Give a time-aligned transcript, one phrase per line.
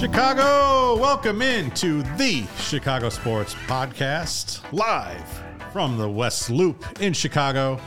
[0.00, 7.78] Chicago, welcome into the Chicago Sports Podcast, live from the West Loop in Chicago.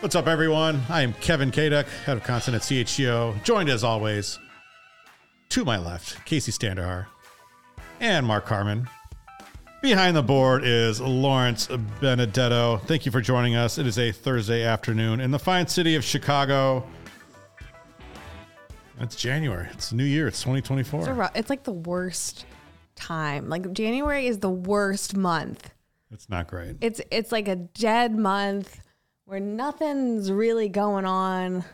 [0.00, 0.82] What's up, everyone?
[0.90, 4.38] I am Kevin Kaduk, head of content at CHGO, joined as always
[5.48, 7.06] to my left, Kacy Standohar
[8.00, 8.86] and Mark Carman.
[9.80, 11.70] Behind the board is Lawrence
[12.02, 12.82] Benedetto.
[12.84, 13.78] Thank you for joining us.
[13.78, 16.86] It is a Thursday afternoon in the fine city of Chicago.
[18.98, 19.68] It's January.
[19.72, 20.26] It's New Year.
[20.26, 21.00] It's 2024.
[21.00, 22.46] It's, a ru- it's like the worst
[22.94, 23.48] time.
[23.48, 25.70] Like January is the worst month.
[26.10, 26.76] It's not great.
[26.80, 28.80] It's it's like a dead month
[29.24, 31.64] where nothing's really going on.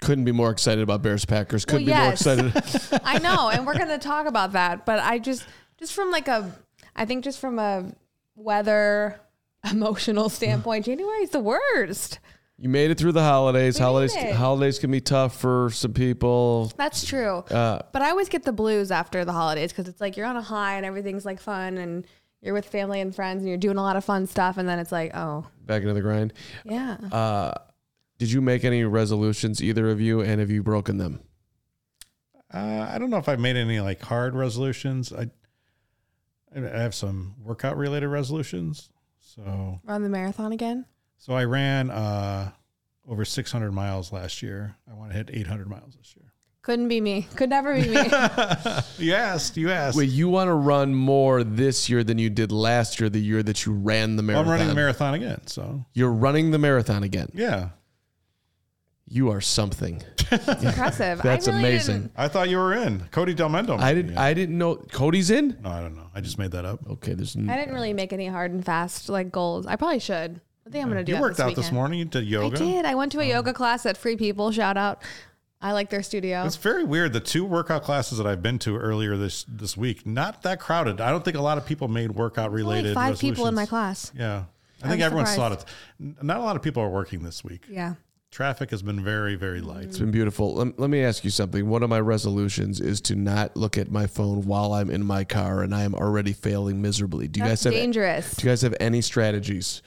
[0.00, 1.64] Couldn't be more excited about Bears Packers.
[1.64, 3.00] Couldn't Well, be more excited.
[3.04, 4.86] I know, and we're gonna talk about that.
[4.86, 5.44] But I just
[5.78, 6.50] just from like a
[6.96, 7.92] I think just from a
[8.34, 9.20] weather
[9.70, 12.18] emotional standpoint, January is the worst.
[12.62, 13.74] You made it through the holidays.
[13.74, 14.34] We made holidays it.
[14.34, 16.72] holidays can be tough for some people.
[16.76, 17.38] That's true.
[17.50, 20.36] Uh, But I always get the blues after the holidays because it's like you're on
[20.36, 22.06] a high and everything's like fun and
[22.40, 24.78] you're with family and friends and you're doing a lot of fun stuff and then
[24.78, 26.32] it's like, oh, back into the grind.
[26.64, 26.96] yeah.
[27.10, 27.52] Uh,
[28.18, 31.20] did you make any resolutions, either of you, and have you broken them?
[32.54, 35.12] Uh, I don't know if I've made any like hard resolutions.
[35.12, 35.30] I
[36.54, 38.90] I have some workout related resolutions.
[39.18, 40.84] So Run the marathon again.
[41.22, 42.50] So I ran uh,
[43.08, 44.74] over 600 miles last year.
[44.90, 46.32] I want to hit 800 miles this year.
[46.62, 47.26] Couldn't be me.
[47.36, 47.96] Could never be me.
[48.98, 49.56] You asked.
[49.56, 49.96] You asked.
[49.96, 53.42] Wait, you want to run more this year than you did last year, the year
[53.42, 54.44] that you ran the Well, marathon?
[54.46, 55.46] I'm running the marathon again.
[55.46, 57.30] So You're running the marathon again.
[57.34, 57.70] yeah,
[59.08, 60.02] You are something.
[60.34, 61.20] It's impressive.
[61.22, 61.96] That's I really amazing.
[62.02, 63.00] didn't- I thought you were in.
[63.10, 63.78] Cody Delmendo.
[63.78, 64.16] I didn't.
[64.16, 65.58] I didn't know Cody's in.
[65.62, 66.06] no, I don't know.
[66.14, 66.80] I just made that up.
[66.92, 67.36] Okay, there's.
[67.36, 69.66] I didn't really make any hard and fast like goals.
[69.66, 70.40] I probably should.
[70.72, 71.12] I think I'm gonna do.
[71.12, 71.74] You that worked this out this weekend.
[71.74, 71.98] morning.
[71.98, 72.56] You did yoga.
[72.56, 72.84] I did.
[72.86, 73.36] I went to a oh.
[73.36, 74.50] yoga class at Free People.
[74.52, 75.02] Shout out.
[75.60, 76.44] I like their studio.
[76.46, 77.12] It's very weird.
[77.12, 80.98] The two workout classes that I've been to earlier this this week, not that crowded.
[81.02, 82.94] I don't think a lot of people made workout Only related.
[82.94, 84.12] five people in my class.
[84.16, 84.44] Yeah.
[84.82, 85.64] I I think was everyone saw it.
[85.98, 87.66] Not a lot of people are working this week.
[87.68, 87.94] Yeah.
[88.32, 89.84] Traffic has been very, very light.
[89.84, 90.54] It's been beautiful.
[90.54, 91.68] Let, let me ask you something.
[91.68, 95.22] One of my resolutions is to not look at my phone while I'm in my
[95.22, 97.28] car, and I am already failing miserably.
[97.28, 98.34] Do you That's guys have dangerous.
[98.34, 99.82] Do you guys have any strategies?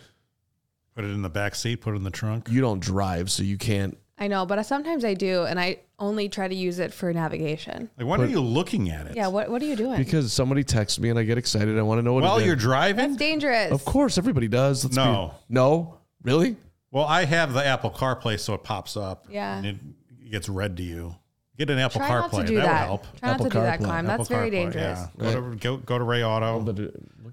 [0.96, 2.48] Put it in the back seat, put it in the trunk.
[2.50, 3.98] You don't drive, so you can't.
[4.18, 7.90] I know, but sometimes I do, and I only try to use it for navigation.
[7.98, 9.16] Like, when are you looking at it?
[9.18, 9.28] Yeah.
[9.28, 9.98] What What are you doing?
[9.98, 11.78] Because somebody texts me and I get excited.
[11.78, 12.24] I want to know what.
[12.24, 12.48] While it is.
[12.48, 13.10] you're driving?
[13.10, 13.72] That's dangerous.
[13.74, 14.86] Of course, everybody does.
[14.86, 15.34] Let's No.
[15.50, 15.98] Be, no.
[16.24, 16.56] Really?
[16.92, 19.26] Well, I have the Apple CarPlay, so it pops up.
[19.30, 19.58] Yeah.
[19.58, 21.16] And it gets read to you.
[21.58, 22.42] Get an Apple Try CarPlay.
[22.42, 22.82] to do that, that.
[22.82, 23.20] would help.
[23.20, 23.84] Try Apple not to do that, CarPlay.
[23.84, 24.06] climb.
[24.10, 25.00] Apple That's very CarPlay, dangerous.
[25.20, 25.34] Yeah.
[25.34, 26.60] Go, to, go, go to Ray Auto.
[26.60, 26.80] Look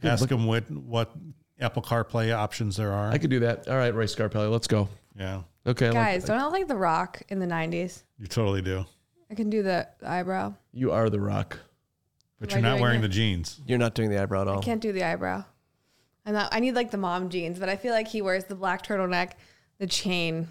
[0.04, 1.12] at- Ask look- them what, what
[1.62, 3.10] Apple CarPlay options there are.
[3.10, 3.68] I could do that.
[3.68, 4.88] All right, Ray Scarpelli, let's go.
[5.18, 5.42] yeah.
[5.64, 8.02] Okay, I like Guys, don't I look like The Rock in the '90s?
[8.18, 8.84] You totally do.
[9.30, 10.54] I can do the eyebrow.
[10.72, 11.58] you are the rock.
[12.40, 13.02] But Am you're I not doing wearing it?
[13.02, 13.60] the jeans.
[13.66, 14.58] You're not doing the eyebrow at all.
[14.58, 15.44] I can't do the eyebrow.
[16.26, 18.54] I'm not, I need like the mom jeans, but I feel like he wears the
[18.56, 19.32] black turtleneck,
[19.78, 20.48] the chain.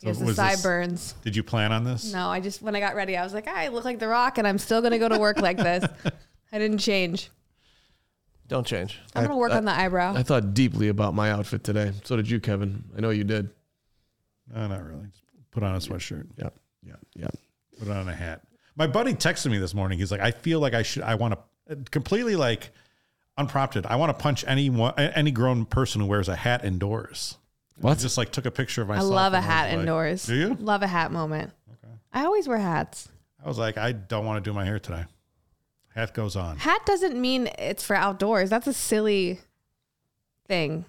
[0.00, 1.14] He So has the was this- sideburns.
[1.22, 2.12] Did you plan on this?
[2.12, 4.08] No, I just when I got ready, I was like, ah, I look like The
[4.08, 5.84] Rock, and I'm still gonna go to work like this.
[6.52, 7.30] I didn't change.
[8.54, 9.00] Don't change.
[9.16, 10.14] I'm gonna work on the eyebrow.
[10.14, 11.90] I thought deeply about my outfit today.
[12.04, 12.84] So did you, Kevin.
[12.96, 13.50] I know you did.
[14.54, 15.06] No, not really.
[15.10, 16.28] Just put on a sweatshirt.
[16.38, 16.50] Yeah,
[16.86, 17.26] yeah, yeah.
[17.80, 18.42] Put on a hat.
[18.76, 19.98] My buddy texted me this morning.
[19.98, 21.02] He's like, I feel like I should.
[21.02, 21.34] I want
[21.68, 22.70] to completely like
[23.36, 23.86] unprompted.
[23.86, 27.36] I want to punch any any grown person who wears a hat indoors.
[27.80, 27.98] What?
[27.98, 29.10] I just like took a picture of myself.
[29.10, 30.26] I love a and I was hat like- indoors.
[30.26, 30.54] Do you?
[30.60, 31.50] Love a hat moment.
[31.72, 31.92] Okay.
[32.12, 33.08] I always wear hats.
[33.44, 35.06] I was like, I don't want to do my hair today.
[35.94, 36.56] Hat goes on.
[36.58, 38.50] Hat doesn't mean it's for outdoors.
[38.50, 39.40] That's a silly
[40.48, 40.84] thing.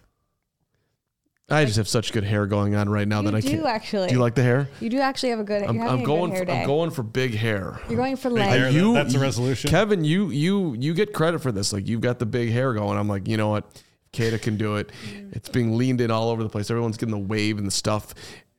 [1.47, 3.65] I just have such good hair going on right now you that I do can't.
[3.67, 4.07] actually.
[4.07, 4.67] Do you like the hair?
[4.79, 5.61] You do actually have a good.
[5.61, 6.31] I'm, you're having I'm a going.
[6.31, 7.79] Good hair For, I'm going for big hair.
[7.87, 8.55] You're going for Big legs.
[8.55, 9.69] hair, You- that's a resolution.
[9.69, 11.71] Kevin, you you you get credit for this.
[11.71, 12.97] Like you've got the big hair going.
[12.97, 13.79] I'm like, you know what?
[14.11, 14.91] Kata can do it.
[15.13, 15.35] Mm.
[15.35, 16.71] It's being leaned in all over the place.
[16.71, 18.15] Everyone's getting the wave and the stuff.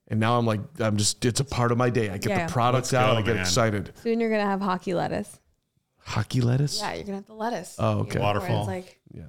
[0.06, 1.24] And now I'm like, I'm just.
[1.24, 2.08] It's a part of my day.
[2.10, 2.46] I get Yeah.
[2.46, 3.14] the products Let's out.
[3.14, 3.40] go, I get man.
[3.42, 3.92] excited.
[4.00, 5.40] Soon you're gonna have hockey lettuce.
[6.06, 6.78] Hockey lettuce.
[6.80, 7.74] Yeah, you're gonna have the lettuce.
[7.78, 8.14] Oh, okay.
[8.14, 8.66] You know, where it's Waterfall.
[8.66, 9.24] Like Yeah.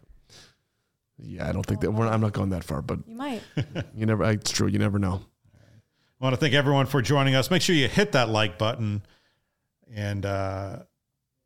[1.20, 2.08] Yeah, I don't think that we're.
[2.08, 3.42] I'm not going that far, but You might.
[3.96, 4.24] you never.
[4.26, 4.68] It's true.
[4.68, 5.22] You never know.
[6.20, 7.50] I want to thank everyone for joining us.
[7.52, 9.02] Make sure you hit that like button.
[9.96, 10.80] And uh,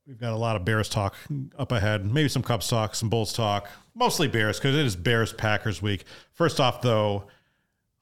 [0.05, 1.15] we've got a lot of Bears talk
[1.57, 2.05] up ahead.
[2.05, 3.69] Maybe some Cubs talk, some Bulls talk.
[3.95, 6.03] Mostly Bears because it is Bears Packers week.
[6.33, 7.25] First off, though,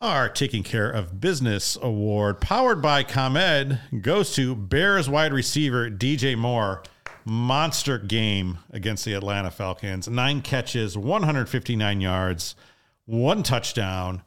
[0.02, 6.38] our Taking Care of Business Award, powered by ComEd, goes to Bears wide receiver DJ
[6.38, 6.84] Moore.
[7.30, 10.08] Monster game against the Atlanta Falcons.
[10.08, 12.56] Nine catches, 159 yards,
[13.06, 14.24] one touchdown.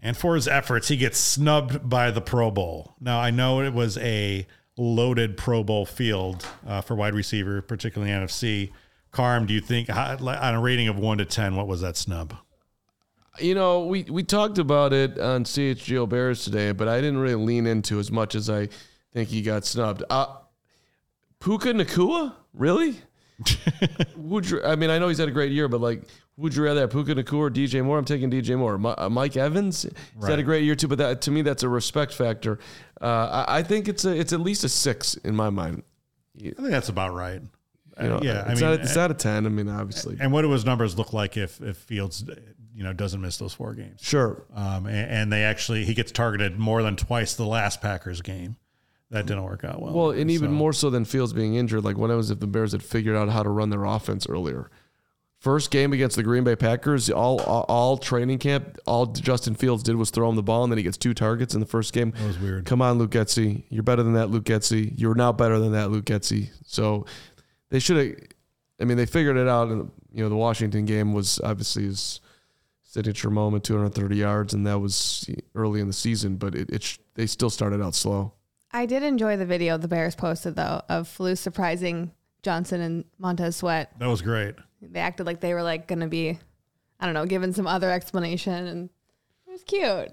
[0.00, 2.94] And for his efforts, he gets snubbed by the Pro Bowl.
[3.00, 4.46] Now, I know it was a
[4.76, 8.70] loaded Pro Bowl field uh, for wide receiver, particularly NFC.
[9.10, 12.36] Carm, do you think, on a rating of one to 10, what was that snub?
[13.40, 17.36] You know, we we talked about it on CHGO Bears today, but I didn't really
[17.36, 18.68] lean into as much as I
[19.12, 20.02] think he got snubbed.
[20.10, 20.26] Uh,
[21.40, 22.96] Puka Nacua, really?
[24.16, 24.62] would you?
[24.64, 26.02] I mean, I know he's had a great year, but like,
[26.36, 27.96] would you rather have Puka Nacua or DJ Moore?
[27.98, 28.78] I'm taking DJ Moore.
[28.78, 29.82] Mi- uh, Mike Evans,
[30.16, 32.58] he's had a great year too, but that to me, that's a respect factor.
[33.00, 35.84] Uh, I, I think it's a it's at least a six in my mind.
[36.36, 37.40] I think that's about right.
[38.00, 39.46] You know, Uh, yeah, I it's mean, not, it's not a ten.
[39.46, 42.24] I mean, obviously, and what do his numbers look like if if Fields,
[42.74, 44.00] you know, doesn't miss those four games?
[44.02, 44.44] sure.
[44.54, 48.56] Um, and, and they actually he gets targeted more than twice the last Packers game.
[49.10, 49.92] That didn't work out well.
[49.94, 52.46] Well, and even So- more so than Fields being injured, like what was if the
[52.46, 54.70] Bears had figured out how to run their offense earlier?
[55.40, 59.84] First game against the Green Bay Packers, all all, all training camp, all Justin Fields
[59.84, 61.92] did was throw him the ball, and then he gets two targets in the first
[61.92, 62.10] game.
[62.10, 62.64] That was weird.
[62.66, 64.92] Come on, Luke Getsy, you're better than that, Luke Getsy.
[64.96, 66.50] You're now better than that, Luke Getsy.
[66.66, 67.06] So
[67.70, 68.16] they should have.
[68.80, 69.68] I mean, they figured it out.
[69.68, 72.20] And you know, the Washington game was obviously his
[72.82, 75.24] signature moment, 230 yards, and that was
[75.54, 76.36] early in the season.
[76.36, 78.32] But it, it sh- they still started out slow.
[78.70, 82.12] I did enjoy the video the Bears posted though of Flu surprising
[82.42, 83.92] Johnson and Montez Sweat.
[83.98, 84.54] that was great.
[84.80, 86.38] They acted like they were like going to be,
[87.00, 88.90] I don't know, given some other explanation, and
[89.46, 90.12] it was cute.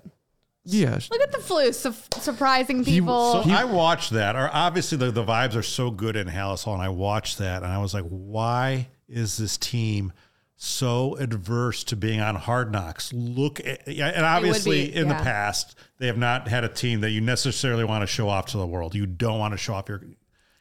[0.68, 3.44] Yeah, Look at the Flu su- surprising people.
[3.44, 4.36] So I watched that.
[4.36, 7.62] Or obviously the, the vibes are so good in Halas Hall, and I watched that,
[7.62, 10.12] and I was like, why is this team
[10.57, 13.12] so adverse to being on Hard Knocks?
[13.13, 17.12] Look, at, and obviously be, in the past they have not had a team that
[17.12, 18.96] you necessarily want to show off to the world.
[18.96, 20.02] You don't want to show off your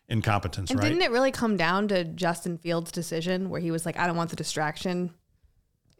[0.08, 0.88] incompetence, and right?
[0.88, 4.16] didn't it really come down to Justin Fields' decision where he was like, I don't
[4.16, 5.14] want the distraction?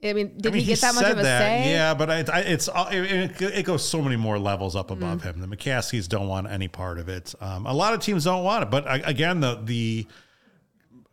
[0.02, 1.70] I mean, did I mean, he get that much of a that, say?
[1.72, 5.40] Yeah, but I, I, it's it, it goes so many more levels up above Mm-hmm.
[5.40, 5.50] him.
[5.50, 7.34] The McCaskies don't want any part of it.
[7.40, 10.06] Um, a lot of teams don't want it, but I- again, the the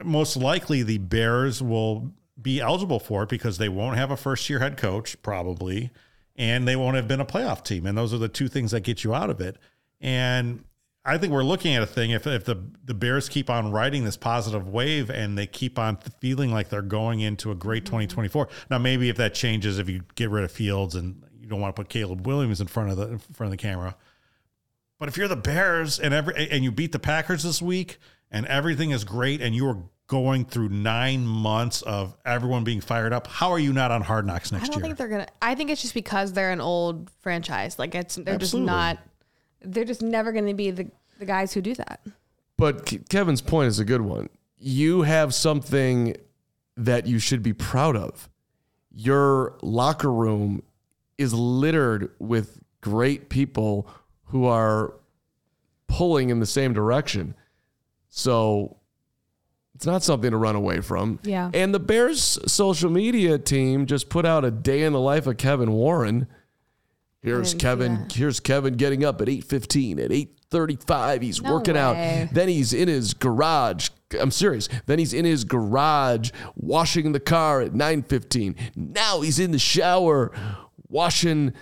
[0.04, 4.50] most likely the Bears will be eligible for it because they won't have a first
[4.50, 5.92] year head coach probably,
[6.36, 8.82] and they won't have been a playoff team, and those are the two things that
[8.82, 9.58] get you out of it.
[10.00, 10.64] And
[11.04, 14.04] I think we're looking at a thing if if the the Bears keep on riding
[14.04, 18.02] this positive wave and they keep on feeling like they're going into a great mm-hmm.
[18.02, 18.48] 2024.
[18.70, 21.76] Now maybe if that changes if you get rid of Fields and you don't want
[21.76, 23.96] to put Caleb Williams in front of the in front of the camera.
[25.00, 27.98] But if you're the Bears and every and you beat the Packers this week
[28.30, 29.78] and everything is great and you are
[30.12, 34.28] going through 9 months of everyone being fired up, how are you not on Hard
[34.28, 34.66] Knocks next year?
[34.66, 34.84] I don't year?
[34.88, 35.28] think they're gonna.
[35.42, 37.80] I think it's just because they're an old franchise.
[37.80, 38.68] Like it's they're Absolutely.
[38.68, 39.00] just not.
[39.62, 42.02] They're just never going to be the the guys who do that.
[42.58, 44.28] But Kevin's point is a good one.
[44.58, 46.18] You have something
[46.76, 48.28] that you should be proud of.
[48.94, 50.62] Your locker room
[51.18, 53.88] is littered with great people
[54.26, 54.94] who are
[55.88, 57.34] pulling in the same direction.
[58.10, 58.76] So
[59.82, 61.18] it's not something to run away from.
[61.24, 61.50] Yeah.
[61.56, 65.38] And the Bears social media team just put out a day in the life of
[65.38, 66.28] Kevin Warren.
[67.24, 68.06] Here's Kevin.
[68.14, 69.98] Here's Kevin getting up at 8:15.
[70.00, 71.80] At 8:35, he's No working way.
[72.30, 72.32] out.
[72.32, 73.90] Then he's in his garage.
[74.20, 74.70] I'm serious.
[74.86, 78.54] Then he's in his garage washing the car at 9:15.
[78.76, 80.32] Now he's in the shower
[80.90, 81.54] washing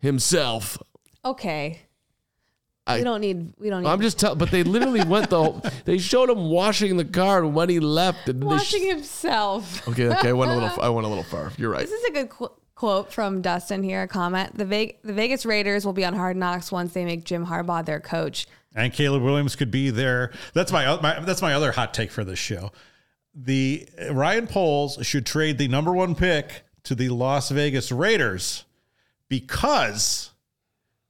[0.00, 0.76] himself.
[1.24, 1.80] Okay.
[2.86, 3.52] I- we don't need.
[3.58, 3.88] We don't need.
[3.88, 5.42] I'm just telling, but they literally went the.
[5.42, 8.28] whole- They showed him washing the car when he left.
[8.28, 9.88] And they washing sh- himself.
[9.88, 10.70] Okay, okay, I went a little.
[10.82, 11.50] I went a little far.
[11.56, 11.86] You're right.
[11.86, 14.02] This is a good qu- quote from Dustin here.
[14.02, 17.24] A comment: the, Ve- the Vegas Raiders will be on Hard Knocks once they make
[17.24, 18.46] Jim Harbaugh their coach.
[18.74, 20.32] and Caleb Williams could be there.
[20.52, 22.70] That's my, my that's my other hot take for this show.
[23.34, 28.64] The Ryan Poles should trade the number one pick to the Las Vegas Raiders
[29.28, 30.30] because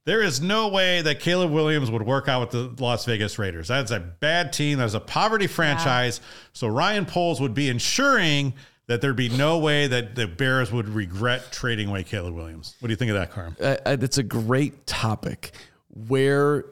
[0.05, 3.67] there is no way that Caleb Williams would work out with the Las Vegas Raiders.
[3.67, 4.77] That's a bad team.
[4.77, 6.21] That's a poverty franchise.
[6.53, 8.53] So Ryan Poles would be ensuring
[8.87, 12.75] that there'd be no way that the Bears would regret trading away Caleb Williams.
[12.79, 13.57] What do you think of that, Carm?
[13.59, 15.51] uh, it's a great topic
[15.89, 16.65] where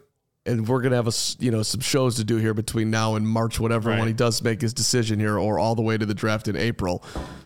[0.45, 3.15] and we're gonna have a s- you know some shows to do here between now
[3.15, 3.97] and March whatever Right.
[3.99, 6.57] when he does make his decision here or all the way to the draft in
[6.57, 7.01] April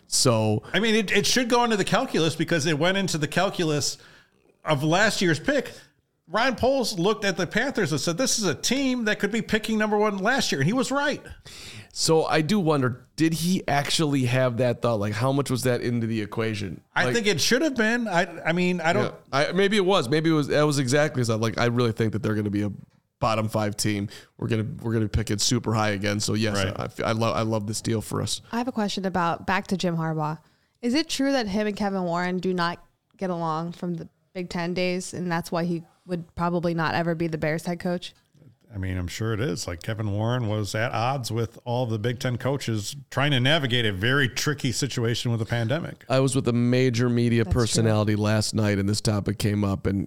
[0.08, 3.28] So I mean, it, it should go into the calculus because it went into the
[3.28, 3.98] calculus
[4.68, 5.72] of last year's pick.
[6.30, 9.40] Ryan Poles looked at the Panthers and said, "This is a team that could be
[9.40, 11.22] picking number one last year," and he was right.
[11.92, 15.00] so I do wonder, did he actually have that thought?
[15.00, 16.82] Like, how much was that into the equation?
[16.94, 18.06] I Like, think it should have been.
[18.06, 19.14] I, I mean, I don't.
[19.32, 20.08] yeah, I, maybe it was.
[20.10, 20.48] Maybe it was.
[20.48, 21.56] That was exactly as I like.
[21.58, 22.70] I really think that they're going to be a
[23.20, 24.08] bottom five team.
[24.36, 26.20] We're gonna we're gonna pick it super high again.
[26.20, 26.90] So yes, Right.
[27.02, 28.42] I, I love I love this deal for us.
[28.52, 30.38] I have a question about back to Jim Harbaugh.
[30.82, 32.84] Is it true that him and Kevin Warren do not
[33.16, 34.08] get along from the
[34.38, 37.80] Big Ten days, and that's why he would probably not ever be the Bears head
[37.80, 38.14] coach?
[38.72, 39.66] I mean, I'm sure it is.
[39.66, 43.84] Like Kevin Warren was at odds with all the Big Ten coaches trying to navigate
[43.84, 46.04] a very tricky situation with the pandemic.
[46.08, 47.62] I was with a major media That's true.
[47.62, 50.06] personality last night, and this topic came up, and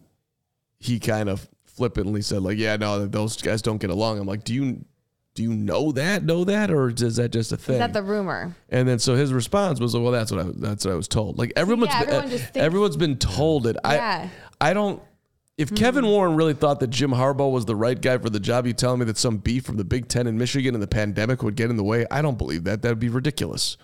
[0.79, 4.45] he kind of flippantly said, "Like, yeah, no, those guys don't get along." I'm like,
[4.45, 4.85] "Do you
[5.33, 6.23] do you know that?
[6.23, 8.55] Know that, or is that just a thing?" Is that the rumor?
[8.69, 11.37] and then so his response was, "Well, that's what I that's what I was told."
[11.37, 13.77] Like everyone's yeah, been, everyone just thinks- everyone's been told it.
[13.85, 14.29] Yeah.
[14.59, 15.01] I I don't.
[15.57, 15.75] If hmm.
[15.75, 18.73] Kevin Warren really thought that Jim Harbaugh was the right guy for the job, you
[18.73, 21.55] telling me that some beef from the Big Ten in Michigan and the pandemic would
[21.55, 22.05] get in the way?
[22.09, 22.81] I don't believe that.
[22.81, 23.77] That would be ridiculous.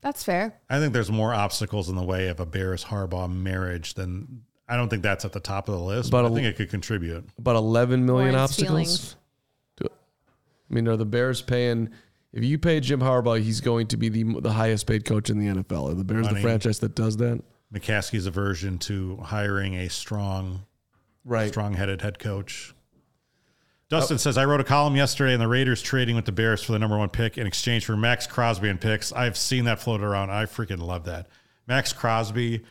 [0.00, 0.60] That's fair.
[0.70, 4.76] I think there's more obstacles in the way of a Bears Harbaugh marriage than I
[4.76, 6.10] don't think that's at the top of the list.
[6.10, 7.24] But But I a- think it could contribute.
[7.38, 8.68] About 11 million Warren's obstacles.
[8.70, 9.16] feelings.
[10.70, 11.90] I mean, are the Bears paying?
[12.32, 15.38] If you pay Jim Harbaugh, he's going to be the the highest paid coach in
[15.38, 15.90] the NFL.
[15.90, 17.42] Are the Bears the franchise that does that?
[17.72, 20.64] McCaskey's aversion to hiring a strong,
[21.24, 21.48] Right.
[21.48, 22.74] strong-headed head coach.
[23.90, 26.72] Dustin says, I wrote a column yesterday on the Raiders trading with the Bears for
[26.72, 29.12] the number one pick in exchange for Maxx Crosby and picks.
[29.12, 30.30] I've seen that float around.
[30.30, 31.26] I freaking love that.
[31.66, 32.64] Maxx Crosby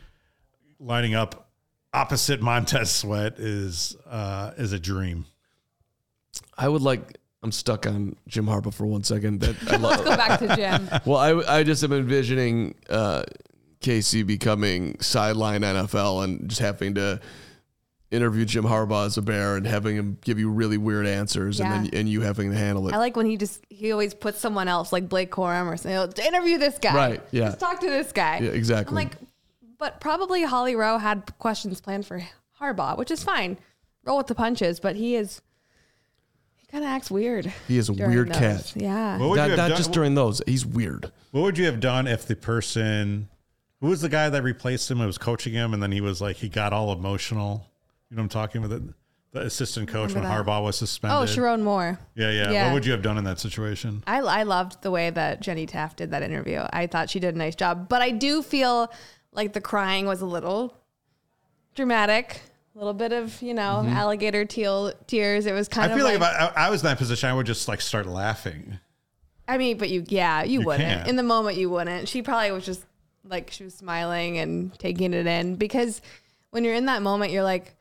[0.78, 1.50] lining up
[1.92, 5.26] opposite Montez Sweat is uh, is a dream.
[6.56, 7.17] I would like.
[7.42, 9.40] I'm stuck on Jim Harbaugh for one second.
[9.40, 10.04] That I Let's love.
[10.04, 10.88] go back to Jim.
[11.04, 13.22] well, I I just am envisioning uh,
[13.80, 17.20] Kacy becoming sideline NFL and just having to
[18.10, 21.70] interview Jim Harbaugh as a bear and having him give you really weird answers and
[21.70, 22.94] then and you having to handle it.
[22.94, 25.96] I like when he just he always puts someone else like Blake Corum or something.
[25.96, 26.94] "Oh, Interview this guy.
[26.94, 27.46] Right, yeah.
[27.46, 28.38] Just talk to this guy.
[28.40, 28.90] Yeah, exactly.
[28.90, 29.16] I'm like,
[29.78, 32.20] but probably Holly Rowe had questions planned for
[32.60, 33.58] Harbaugh, which is fine.
[34.04, 35.40] Roll with the punches, but he is
[36.70, 37.52] kind of acts weird.
[37.66, 38.38] he is a during weird those.
[38.38, 38.72] cat.
[38.76, 39.18] Yeah.
[39.18, 40.42] What would, Not, you have not done, just during those.
[40.46, 41.10] He's weird.
[41.30, 43.28] what would you have done if the person
[43.80, 46.20] who was the guy that replaced him and was coaching him and then he was
[46.20, 47.70] like he got all emotional?
[48.10, 48.70] You know what I'm talking about?
[48.70, 48.94] The,
[49.32, 50.46] the assistant coach when Remember that.
[50.46, 51.18] Harbaugh was oh, suspended.
[51.18, 51.98] Oh, Sherrone Moore.
[52.14, 52.66] Yeah, yeah, Yeah.
[52.66, 54.02] What would you have done in that situation?
[54.06, 56.62] I, I loved the way that Jenny Taft did that interview.
[56.72, 58.90] I thought she did a nice job, but I do feel
[59.32, 60.74] like the crying was a little
[61.74, 62.40] dramatic.
[62.78, 65.46] A little bit of you know alligator teal tears.
[65.46, 65.94] It was kind Mm-hmm.
[65.94, 67.80] I feel like, like, if I, I was in that position, I would just like
[67.80, 68.78] start laughing.
[69.48, 70.88] I mean, but you, yeah, you, You wouldn't.
[70.88, 71.08] can't.
[71.08, 72.08] In the moment, you wouldn't.
[72.08, 72.84] She probably was just
[73.24, 76.00] like, she was smiling and taking it in because
[76.50, 77.74] when you're in that moment, you're like,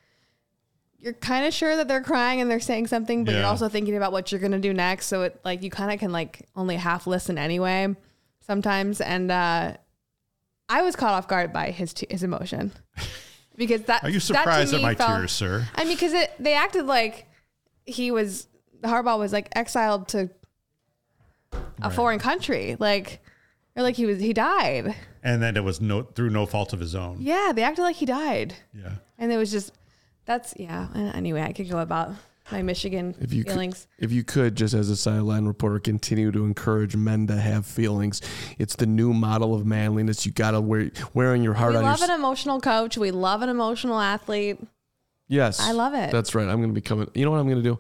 [0.98, 3.96] you're kind of sure that they're crying and they're saying something, but you're also thinking
[3.98, 5.08] about what you're going to do next.
[5.08, 7.94] So it like, you kind of can like only half listen anyway
[8.40, 9.00] sometimes.
[9.00, 9.74] And, uh,
[10.70, 12.72] I was caught off guard by his, t- his emotion
[13.58, 15.68] because that, Are you surprised at my felt- tears, sir?
[15.76, 17.28] I mean, because it they acted like
[17.86, 18.48] he was
[18.84, 20.30] Harbaugh was like exiled to
[21.82, 23.20] a foreign country, like
[23.76, 24.96] or like he was he died.
[25.24, 27.18] And then it was no through no fault of his own.
[27.20, 28.94] Yeah, they acted like he died, Yeah.
[29.18, 29.72] and it was just
[30.26, 30.88] that's yeah.
[31.14, 32.12] Anyway, I could go about
[32.52, 33.88] my Michigan If you feelings.
[33.98, 37.66] Could, if you could, just as a sideline reporter, continue to encourage men to have
[37.66, 38.22] feelings.
[38.58, 40.26] It's the new model of manliness.
[40.26, 41.92] You gotta wear wearing your heart we on your.
[41.92, 42.98] love s- an emotional coach.
[42.98, 44.60] We love an emotional athlete.
[45.30, 46.12] Yes, I love it.
[46.12, 46.48] That's right.
[46.48, 47.10] I'm gonna be coming.
[47.14, 47.78] you know what I'm gonna do?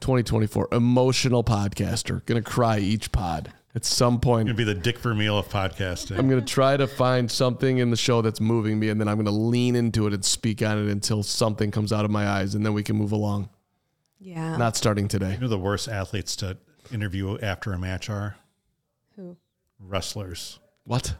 [0.00, 2.24] 2024 emotional podcaster.
[2.26, 4.48] Gonna cry each pod at some point.
[4.48, 6.18] It'd be the Dick Vermeil of podcasting.
[6.18, 9.06] I'm going to try to find something in the show that's moving me, and then
[9.08, 12.10] I'm going to lean into it and speak on it until something comes out of
[12.10, 13.50] my eyes, and then we can move along.
[14.20, 14.56] Yeah.
[14.56, 15.32] Not starting today.
[15.32, 16.56] you know the worst athletes to
[16.92, 18.36] interview after a match are
[19.16, 19.36] Who?
[19.78, 20.58] wrestlers.
[20.84, 21.14] What?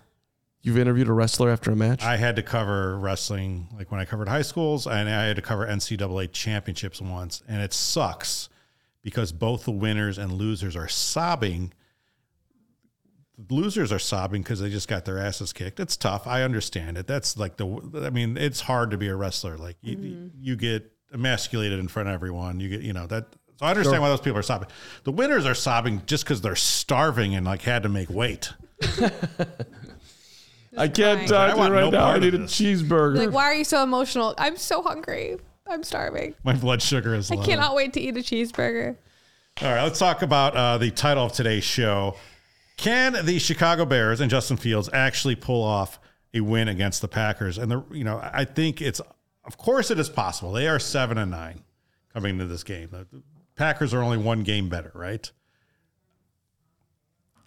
[0.63, 2.03] You've interviewed a wrestler after a match?
[2.03, 5.43] I had to cover wrestling like when I covered high schools, and I had to
[5.43, 8.49] cover NCAA championships once, and it sucks
[9.03, 11.73] because both the winners and losers are sobbing.
[13.39, 15.79] The losers are sobbing because they just got their asses kicked.
[15.79, 16.27] It's tough.
[16.27, 17.07] I understand it.
[17.07, 18.03] That's like the.
[18.05, 19.57] I mean, it's hard to be a wrestler.
[19.57, 20.27] Like you, mm-hmm.
[20.41, 22.61] you get emasculated in front of everyone.
[22.61, 23.27] You get, you know that.
[23.59, 24.69] So I understand why those people are sobbing.
[25.05, 28.53] The winners are sobbing just because they're starving and like had to make weight.
[30.77, 31.29] I can't crying.
[31.29, 32.07] talk I to you want right no now.
[32.07, 32.53] I need a this.
[32.55, 33.17] cheeseburger.
[33.17, 34.35] Like, why are you so emotional?
[34.39, 35.39] I'm so hungry.
[35.67, 36.35] I'm starving.
[36.45, 37.45] My blood sugar is I low.
[37.45, 38.97] cannot wait to eat a cheeseburger.
[39.61, 42.15] All right, let's talk about uh, the title of today's show.
[42.77, 45.99] Can the Chicago Bears and Justin Fields actually pull off
[46.33, 47.59] a win against the Packers?
[47.59, 49.01] And the you know, I think it's
[49.49, 50.53] of course it is possible.
[50.53, 51.63] They are seven and nine
[52.13, 52.91] coming into this game.
[52.91, 53.07] The
[53.57, 55.29] Packers are only one game better, right?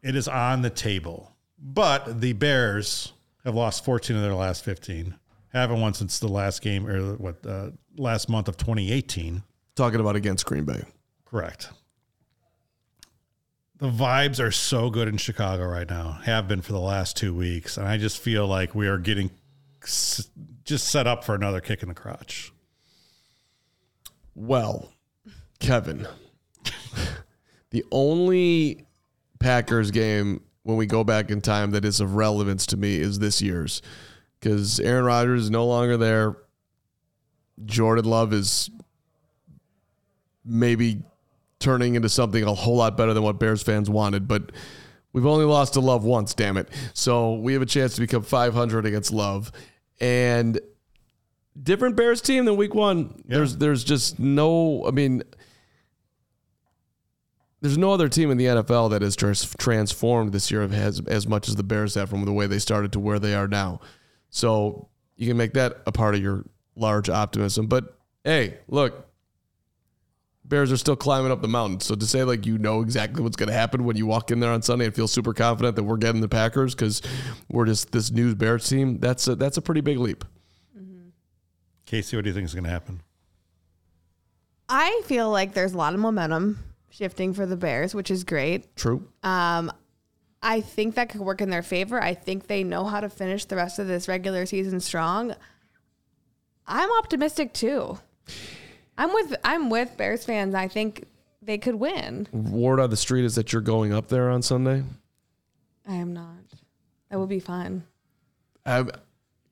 [0.01, 1.31] It is on the table.
[1.59, 3.13] But the Bears
[3.45, 5.15] have lost 14 of their last 15.
[5.53, 9.43] Haven't won since the last game or what uh, last month of 2018.
[9.75, 10.83] Talking about against Green Bay.
[11.23, 11.69] Correct.
[13.77, 17.35] The vibes are so good in Chicago right now, have been for the last two
[17.35, 17.77] weeks.
[17.77, 19.29] And I just feel like we are getting
[20.71, 22.53] just set up for another kick in the crotch.
[24.33, 24.93] Well,
[25.59, 26.07] Kevin,
[27.71, 28.85] the only
[29.39, 33.19] Packers game when we go back in time that is of relevance to me is
[33.19, 33.81] this year's
[34.39, 36.37] because Aaron Rodgers is no longer there.
[37.65, 38.69] Jordan Love is
[40.45, 41.03] maybe
[41.59, 44.53] turning into something a whole lot better than what Bears fans wanted, but
[45.11, 46.69] we've only lost to Love once, damn it.
[46.93, 49.51] So we have a chance to become 500 against Love.
[50.01, 50.59] And
[51.61, 53.21] different Bears team than week one.
[53.25, 55.23] There's there's just no I mean
[57.61, 61.27] there's no other team in the NFL that has trans- transformed this year as as
[61.27, 63.79] much as the Bears have from the way they started to where they are now.
[64.31, 67.67] So you can make that a part of your large optimism.
[67.67, 69.07] But hey, look,
[70.43, 71.79] Bears are still climbing up the mountain.
[71.79, 74.39] So to say like you know exactly what's going to happen when you walk in
[74.39, 77.01] there on Sunday and feel super confident that we're getting the Packers because
[77.49, 80.25] we're just this new Bears team, that's a, that's a pretty big leap.
[81.85, 83.01] Kacy, what do you think is going to happen?
[84.69, 88.73] I feel like there's a lot of momentum shifting for the Bears, which is great.
[88.77, 89.05] True.
[89.23, 89.71] Um,
[90.41, 92.01] I think that could work in their favor.
[92.01, 95.35] I think they know how to finish the rest of this regular season strong.
[96.65, 97.99] I'm optimistic too.
[99.01, 100.53] I'm with I'm with Bears fans.
[100.53, 101.05] I think
[101.41, 102.27] they could win.
[102.31, 104.83] Word on the street is that you're going up there on Sunday.
[105.87, 106.35] I am not.
[107.09, 107.83] That would be fun.
[108.63, 108.93] I, That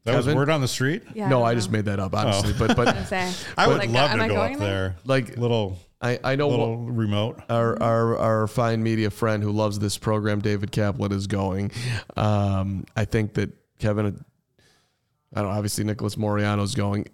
[0.06, 0.36] was Kevin?
[0.38, 1.02] word on the street?
[1.16, 1.30] Yeah.
[1.30, 2.54] no, don't I just made that up, honestly.
[2.58, 3.34] But but Say.
[3.58, 4.60] I would Like, love am to go up there?
[4.60, 4.96] there.
[5.06, 7.40] like Little I I know a little what remote.
[7.50, 11.72] our, our our fine media friend who loves this program, David Kaplan, is going.
[12.16, 14.24] Um, I think that Kevin,
[15.34, 17.08] I don't know, obviously Nicholas Moreano's going.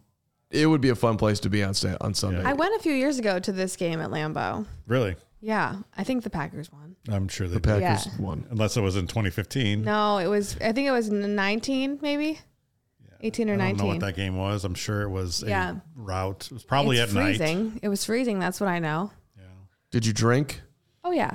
[0.56, 2.42] It would be a fun place to be on Sa- on Sunday.
[2.42, 2.50] Yeah.
[2.50, 4.66] I went a few years ago to this game at Lambeau.
[4.88, 5.16] Really?
[5.42, 6.96] Yeah, I think the Packers won.
[7.10, 7.82] I'm sure they the did.
[7.84, 8.26] Packers Yeah.
[8.26, 8.46] won.
[8.50, 9.84] Unless it was in 2015.
[9.84, 10.56] No, it was.
[10.62, 12.40] I think it was 19, maybe
[13.22, 13.78] 18 or I don't 19.
[13.78, 14.64] know what that game was.
[14.64, 15.76] I'm sure it was a Yeah.
[15.96, 16.46] route.
[16.48, 17.38] It was probably it's at night.
[17.38, 17.80] freezing.
[17.84, 18.40] It was freezing.
[18.40, 19.12] That's what I know.
[19.92, 20.62] Did you drink?
[21.04, 21.32] Oh yeah,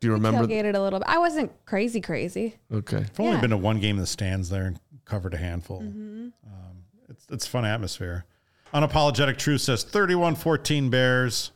[0.00, 0.46] Do you remember?
[0.46, 1.08] tailgated a little bit.
[1.08, 2.56] I wasn't crazy, crazy.
[2.72, 2.98] Okay.
[2.98, 3.40] I've only Yeah.
[3.40, 5.80] been to one game in the stands there and covered a handful.
[5.80, 6.28] Mm-hmm.
[6.46, 8.24] Um, it's it's fun atmosphere.
[8.72, 11.50] Unapologetic Truth says 31-14 Bears.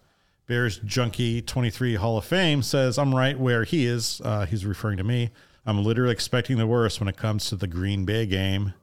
[0.47, 4.21] Bears Junkie 23 Hall of Fame says I'm right where he is.
[4.25, 5.31] Uh, he's referring to me.
[5.65, 8.75] I'm literally expecting the worst when it comes to the Green Bay game.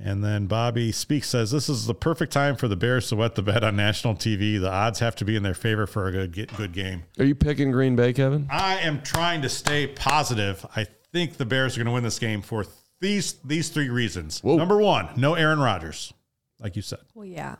[0.00, 3.34] And then Bobby Speaks says this is the perfect time for the Bears to wet
[3.34, 4.60] the bed on national TV.
[4.60, 7.04] The odds have to be in their favor for a good good game.
[7.18, 8.46] Are you picking Green Bay, Kevin?
[8.50, 10.64] I am trying to stay positive.
[10.76, 12.64] I think the Bears are going to win this game for
[13.00, 14.40] these these three reasons.
[14.40, 14.56] Whoa.
[14.56, 16.12] Number one, no Aaron Rodgers,
[16.60, 17.00] like you said.
[17.14, 17.56] Well, yeah.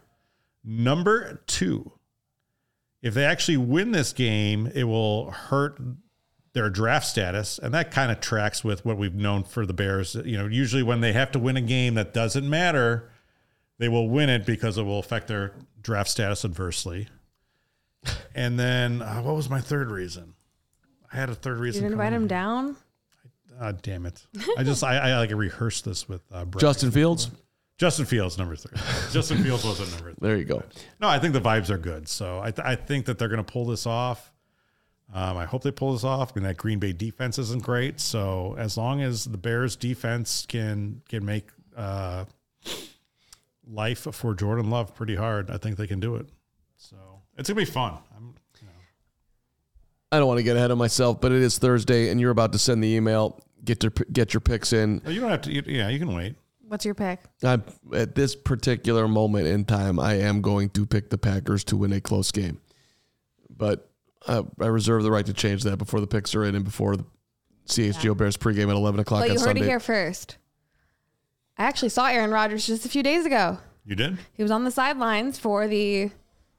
[0.65, 1.93] Number two,
[3.03, 5.81] if they actually win this game, it will hurt
[6.53, 10.17] their draft status, and that kind of tracks with what we've known for the Bears.
[10.25, 13.11] You know, usually when they have to win a game that doesn't matter,
[13.79, 17.09] they will win it because it will affect their draft status adversely.
[18.35, 20.35] And then, uh, what was my third reason?
[21.13, 21.83] I had a third You reason.
[21.83, 22.23] didn't write coming.
[22.23, 22.77] him down.
[23.61, 24.25] Ah, damn it!
[24.57, 26.61] I just I, I like rehearsed this with uh, Brett.
[26.61, 27.29] Justin Fields.
[27.79, 28.77] Justin Fields number three.
[29.12, 30.29] Justin Fields was at number three.
[30.29, 30.62] There you go.
[31.01, 32.09] No, I think the vibes are good.
[32.09, 34.33] So I, th- I think that they're going to pull this off.
[35.14, 36.33] Um, I hope they pull this off.
[36.35, 38.01] I mean, that Green Bay defense isn't great.
[38.01, 42.27] So as long as the Bears defense can can make uh,
[43.67, 46.27] life for Jordan Love pretty hard, I think they can do it.
[46.77, 46.97] So
[47.38, 47.97] it's gonna be fun.
[48.14, 48.35] I'm,
[50.11, 52.53] I don't want to get ahead of myself, but it is Thursday, and you're about
[52.53, 53.41] to send the email.
[53.64, 55.03] Get your get your picks in.
[55.07, 55.53] you don't have to.
[55.53, 56.37] You, yeah, you can wait.
[56.68, 57.20] What's your pick?
[57.42, 61.76] I'm, at this particular moment in time, I am going to pick the Packers to
[61.76, 62.61] win a close game,
[63.48, 63.90] but
[64.26, 66.96] I, I reserve the right to change that before the picks are in and before
[66.96, 67.04] the
[67.68, 69.62] CHGO Bears pregame at 11 o'clock Well, on you heard Sunday.
[69.62, 70.37] it here first.
[71.57, 73.59] I actually saw Aaron Rodgers just a few days ago.
[73.85, 74.18] You did?
[74.35, 76.11] He was on the sidelines for the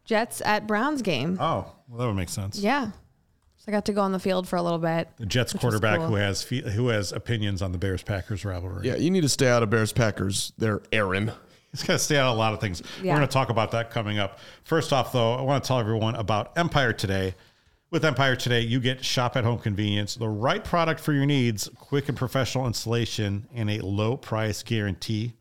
[0.05, 1.37] Jets at Browns game.
[1.39, 2.57] Oh, well, that would make sense.
[2.59, 2.91] Yeah.
[3.69, 5.09] So I got to go on the field for a little bit.
[5.17, 6.07] The Jets quarterback cool.
[6.07, 8.87] who has fe- who has opinions on the Bears Packers rivalry.
[8.87, 11.31] Yeah, you need to stay out of Bears Packers there, Aaron.
[11.71, 12.81] He's got to stay out of a lot of things.
[13.03, 13.13] Yeah.
[13.13, 14.39] We're going to talk about that coming up.
[14.63, 17.35] First off, though, I want to tell everyone about Empire today.
[17.91, 21.69] With Empire today, you get shop at home convenience, the right product for your needs,
[21.77, 25.33] quick and professional installation, and a low price guarantee.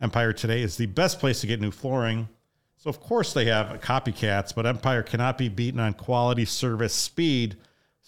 [0.00, 2.28] Empire today is the best place to get new flooring.
[2.76, 7.56] So, of course, they have copycats, but Empire cannot be beaten on quality, service, speed.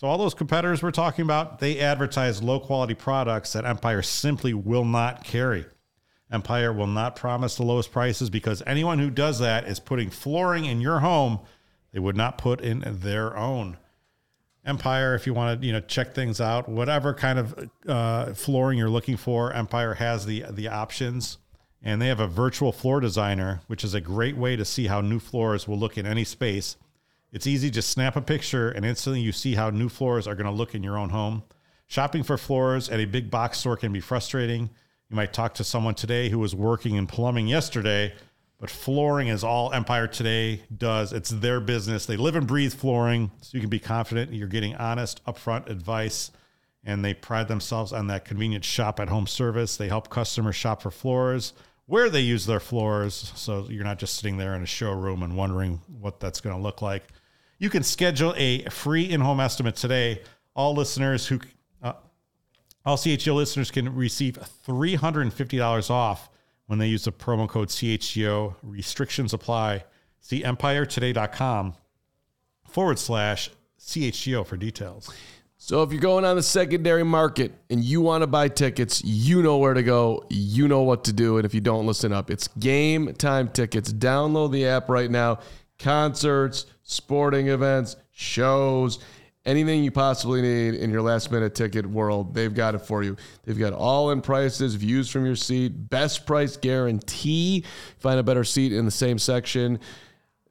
[0.05, 4.53] So, all those competitors we're talking about, they advertise low quality products that Empire simply
[4.53, 5.64] will not carry.
[6.31, 10.67] Empire will not promise the lowest prices because anyone who does that is putting flooring
[10.67, 11.40] in your home
[11.90, 13.79] they would not put in their own.
[14.67, 18.77] Empire, if you want to, you know, check things out, whatever kind of uh, flooring
[18.77, 21.38] you're looking for, Empire has the the options,
[21.83, 25.01] and they have a virtual floor designer, which is a great way to see how
[25.01, 26.77] new floors will look in any space.
[27.35, 30.47] It's easy, just snap a picture, and instantly you see how new floors are going
[30.47, 31.42] to look in your own home.
[31.88, 34.70] Shopping for floors at a big box store can be frustrating.
[35.11, 38.14] You might talk to someone today who was working in plumbing yesterday
[38.64, 41.12] but flooring is all Empire Today does.
[41.12, 42.07] It's their business.
[42.07, 46.31] They live and breathe flooring, so you can be confident you're getting honest, upfront advice.
[46.83, 49.77] And they pride themselves on that convenient shop at home service.
[49.77, 51.53] They help customers shop for floors
[51.85, 55.37] where they use their floors, so you're not just sitting there in a showroom and
[55.37, 57.03] wondering what that's going to look like.
[57.64, 60.20] You can schedule a free in home estimate today.
[60.55, 61.40] All listeners who,
[61.83, 61.94] uh,
[62.85, 66.29] all CHGO listeners can receive $350 off
[66.66, 68.55] when they use the promo code CHGO.
[68.62, 69.85] Restrictions apply.
[70.20, 71.72] See empiretoday.com
[72.68, 73.48] forward slash
[73.81, 75.11] CHGO for details.
[75.57, 79.42] So if you're going on the secondary market and you want to buy tickets, you
[79.42, 80.27] know where to go.
[80.29, 81.38] You know what to do.
[81.38, 83.90] And if you don't listen up, it's Gametime tickets.
[83.90, 85.38] Download the app right now.
[85.79, 88.99] Concerts, sporting events, shows,
[89.45, 93.17] anything you possibly need in your last minute ticket world, they've got it for you.
[93.45, 97.65] They've got all in prices, views from your seat, best price guarantee.
[97.99, 99.81] Find a better seat in the same section.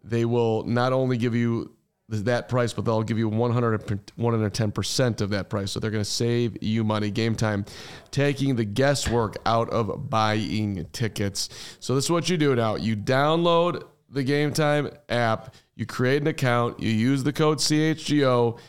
[0.04, 1.72] They will not only give you
[2.10, 5.72] that price, but they'll give you 100, 110% of that price.
[5.72, 7.12] So they're going to save you money.
[7.12, 7.68] Gametime,
[8.12, 11.50] taking the guesswork out of buying tickets.
[11.80, 12.76] So this is what you do now.
[12.76, 18.60] You download the Gametime app, you create an account, you use the code CHGO,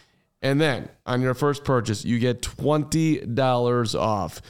[0.43, 4.43] and then on your first purchase, you get $20 off.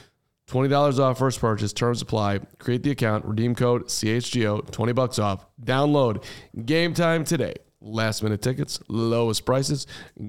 [0.49, 2.39] $20 off first purchase, terms apply.
[2.59, 5.47] Create the account, redeem code CHGO, 20 bucks off.
[5.63, 6.23] Download
[6.57, 7.55] Gametime today.
[7.81, 9.87] Last minute tickets, lowest prices,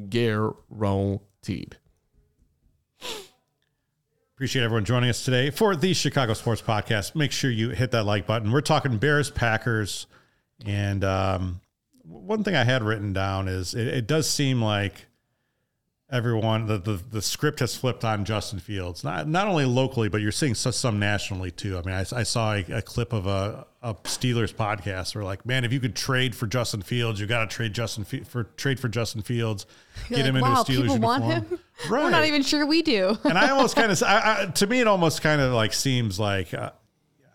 [0.10, 1.78] guaranteed.
[4.36, 7.16] Appreciate everyone joining us today for the Chicago Sports Podcast.
[7.16, 8.52] Make sure you hit that like button.
[8.52, 10.08] We're talking Bears, Packers,
[10.66, 11.62] and um,
[12.04, 15.08] one thing I had written down is it, it does seem like
[16.12, 19.04] everyone the, the the script has flipped on Justin Fields.
[19.04, 21.78] Not not only locally but you're seeing some nationally too.
[21.78, 25.46] I mean I, I saw a, a, clip of a, a Steelers podcast where like
[25.46, 28.80] man if you could trade for Justin Fields you got to trade Justin for trade
[28.80, 29.66] for Justin Fields.
[30.10, 31.02] You're get like, him into wow, a Steelers people uniform.
[31.02, 31.60] want him?
[31.90, 33.18] right we're not even sure we do.
[33.24, 36.72] And I almost kind of to me it almost kind of like seems like uh,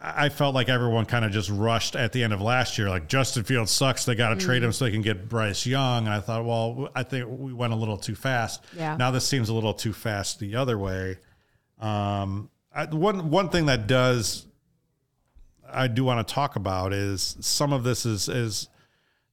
[0.03, 2.89] I felt like everyone kind of just rushed at the end of last year.
[2.89, 4.07] Like Justin Fields sucks.
[4.07, 4.41] They got to mm.
[4.41, 6.07] trade him so they can get Bryce Young.
[6.07, 8.65] And I thought, well, I think we went a little too fast.
[8.75, 8.97] Yeah.
[8.97, 11.19] Now this seems a little too fast the other way.
[11.79, 14.47] Um, I, one one thing that does
[15.73, 18.69] I do want to talk about is some of this is is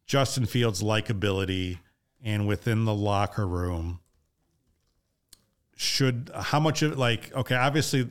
[0.05, 1.79] Justin Fields' likability
[2.23, 3.99] and within the locker room.
[5.75, 8.09] Should how much of like okay, obviously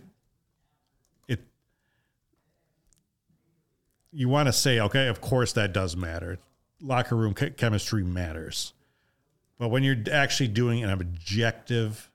[4.17, 6.39] you want to say, okay, of course that does matter.
[6.81, 8.73] Locker room chemistry matters.
[9.59, 12.11] But when you're actually doing an objective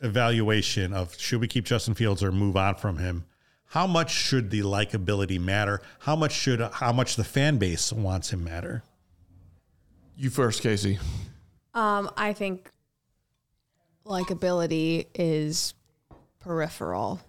[0.00, 3.26] evaluation of should we keep Justin Fields or move on from him,
[3.66, 5.82] how much should the likability matter?
[5.98, 8.82] How much should how much the fan base wants him matter?
[10.16, 10.98] You first, Kacy.
[11.74, 12.70] Um, I think
[14.06, 15.74] likability is
[16.40, 17.20] peripheral.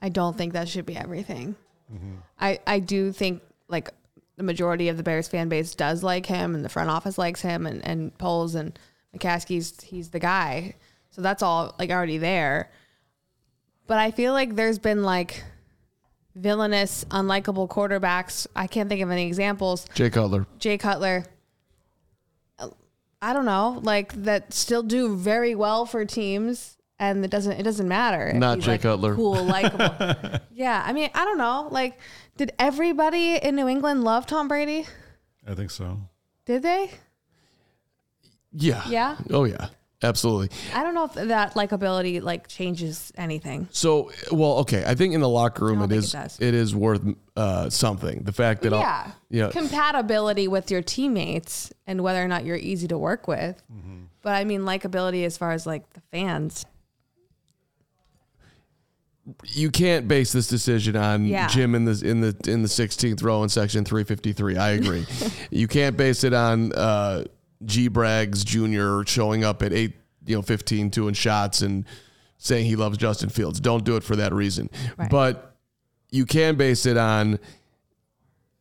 [0.00, 1.56] I don't think that should be everything.
[1.92, 2.14] Mm-hmm.
[2.38, 3.90] I, I do think like
[4.36, 7.40] the majority of the Bears fan base does like him and the front office likes
[7.40, 8.78] him and, and Poles and
[9.16, 10.74] McCaskey's he's the guy.
[11.10, 12.70] So that's all like already there.
[13.86, 15.44] But I feel like there's been like
[16.34, 18.46] villainous, unlikable quarterbacks.
[18.56, 19.86] I can't think of any examples.
[19.94, 20.46] Jay Cutler.
[20.58, 21.24] Jay Cutler.
[23.22, 26.76] I don't know, like that still do very well for teams
[27.10, 28.32] and it doesn't it doesn't matter.
[28.32, 29.14] Not Jay like Cutler.
[29.14, 30.38] Cool, likable.
[30.52, 31.68] yeah, I mean, I don't know.
[31.70, 31.98] Like,
[32.36, 34.86] did everybody in New England love Tom Brady?
[35.46, 35.98] I think so.
[36.46, 36.90] Did they?
[38.52, 38.82] Yeah.
[38.88, 39.16] Yeah.
[39.30, 39.68] Oh yeah.
[40.02, 40.50] absolutely.
[40.74, 43.68] I don't know if that likability like changes anything.
[43.72, 44.84] So, well, okay.
[44.86, 46.40] I think in the locker room, I it don't think is it does.
[46.40, 47.02] it is worth
[47.36, 48.22] uh, something.
[48.22, 49.10] The fact that I'll- yeah.
[49.30, 53.60] yeah, Compatibility with your teammates and whether or not you're easy to work with.
[54.22, 56.64] But I mean, likability as far as like the fans.
[59.46, 61.46] You can't base this decision on Yeah.
[61.48, 64.56] Jim in the in the in the 16th row in section 353.
[64.56, 65.06] I agree.
[65.50, 67.24] you can't base it on uh,
[67.64, 69.08] G Braggs Jr.
[69.10, 69.94] showing up at eight,
[70.26, 71.84] you know, 15 doing shots and
[72.38, 73.60] saying he loves Justin Fields.
[73.60, 74.68] Don't do it for that reason.
[74.98, 75.08] Right.
[75.10, 75.54] But
[76.10, 77.38] you can base it on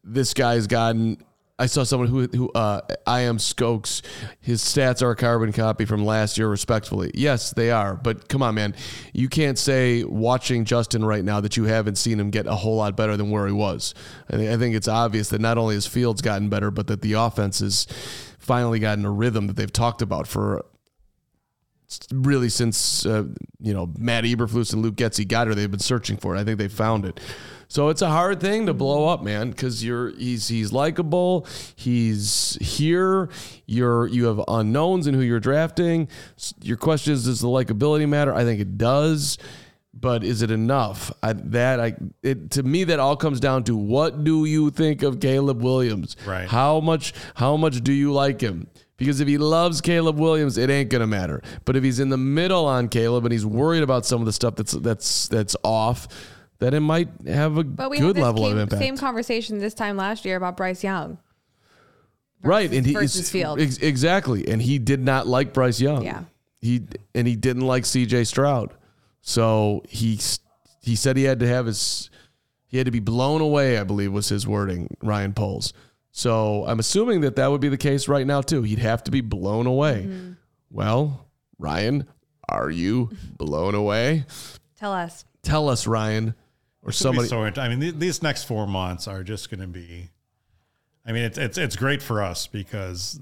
[0.04, 1.22] this guy's gotten.
[1.60, 4.02] I saw someone who who uh, I am Skokes.
[4.42, 7.12] His stats are a carbon copy from last year, respectfully.
[7.14, 7.96] Yes, they are.
[7.96, 8.76] But come on, man,
[9.14, 12.78] you can't say watching Justin right now that you haven't seen him get a whole
[12.78, 13.94] lot better than where he was.
[14.30, 17.02] I think, I think it's obvious that not only has Fields gotten better, but that
[17.02, 17.86] the offense has
[18.40, 20.66] finally gotten a rhythm that they've talked about for
[22.12, 23.26] really since uh,
[23.60, 25.54] you know Matt Eberflus and Luke Getsy got her.
[25.54, 26.40] They've been searching for it.
[26.40, 27.20] I think they found it.
[27.68, 31.48] So it's a hard thing to blow up, man, because you're he's he's likable.
[31.76, 33.30] He's here.
[33.66, 36.08] You're you have unknowns in who you're drafting.
[36.62, 38.34] Your question is, does the likability matter?
[38.34, 39.38] I think it does.
[39.96, 41.12] But is it enough?
[41.22, 45.04] I, that I it to me that all comes down to what do you think
[45.04, 46.18] of Caleb Williams?
[46.26, 46.48] Right.
[46.48, 48.68] How much how much do you like him?
[48.98, 51.42] Because if he loves Caleb Williams, it ain't gonna matter.
[51.66, 54.34] But if he's in the middle on Caleb and he's worried about some of the
[54.34, 56.08] stuff that's that's that's off,
[56.60, 58.82] then it might have a But we good level came- of impact.
[58.82, 61.18] same conversation this time last year about Bryce Young.
[62.44, 63.62] right, and he versus Fields.
[63.62, 66.04] ex- exactly, and he did not like Bryce Young.
[66.04, 66.24] Yeah.
[66.62, 66.82] he
[67.16, 68.24] and he didn't like C.J.
[68.26, 68.74] Stroud,
[69.22, 70.20] so he
[70.82, 72.10] he said he had to have his
[72.66, 73.78] he had to be blown away.
[73.78, 74.96] I believe was his wording.
[75.02, 75.74] Ryan Poles.
[76.12, 78.62] So I'm assuming that that would be the case right now too.
[78.64, 80.06] He'd have to be blown away.
[80.08, 80.32] Mm-hmm.
[80.70, 81.28] Well,
[81.60, 82.08] Ryan,
[82.50, 84.26] are you blown away?
[84.78, 85.26] Tell us.
[85.44, 86.36] Tell us, Ryan,
[86.84, 87.28] or somebody.
[87.28, 90.10] so I mean, th- these next four months are just going to be.
[91.06, 93.20] I mean, it's it's it's great for us because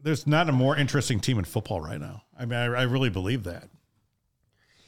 [0.00, 2.22] there's not a more interesting team in football right now.
[2.38, 3.68] I mean, I, I really believe that.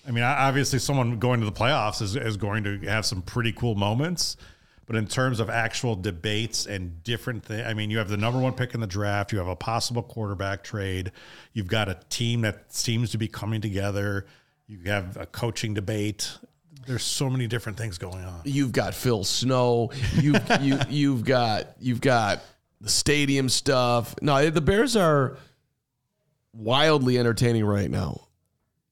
[0.06, 3.52] I mean, obviously, someone going to the playoffs is, is going to have some pretty
[3.52, 4.36] cool moments.
[4.86, 8.40] But in terms of actual debates and different things, I mean, you have the number
[8.40, 11.12] one pick in the draft, you have a possible quarterback trade,
[11.52, 14.26] you've got a team that seems to be coming together,
[14.66, 16.36] you have a coaching debate.
[16.90, 18.40] There's so many different things going on.
[18.44, 19.92] You've got Phil Snow.
[20.16, 22.40] You've you you've got you've got
[22.80, 24.16] the stadium stuff.
[24.20, 25.36] No, the Bears are
[26.52, 28.22] wildly entertaining right now.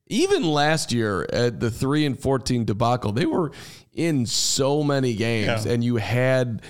[0.06, 3.50] Even last year at the three and fourteen debacle, they were
[3.92, 5.72] in so many games, Yeah.
[5.72, 6.62] and you had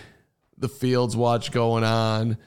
[0.56, 2.38] the Fields watch going on.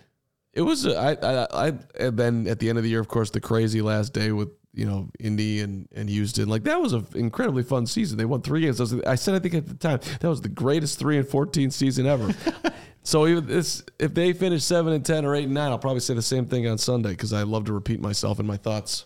[0.54, 3.30] It was I, I I and then at the end of the year, of course,
[3.30, 6.48] the crazy last day with you know Indy and and Houston.
[6.50, 8.18] Like that was an incredibly fun season.
[8.18, 8.80] They won three games.
[8.80, 11.28] I, was, I said I think at the time that was the greatest three and
[11.28, 12.34] fourteen season ever.
[13.04, 16.00] so even this, if they finish seven and ten or eight and nine, I'll probably
[16.00, 19.06] say the same thing on Sunday because I love to repeat myself in my thoughts.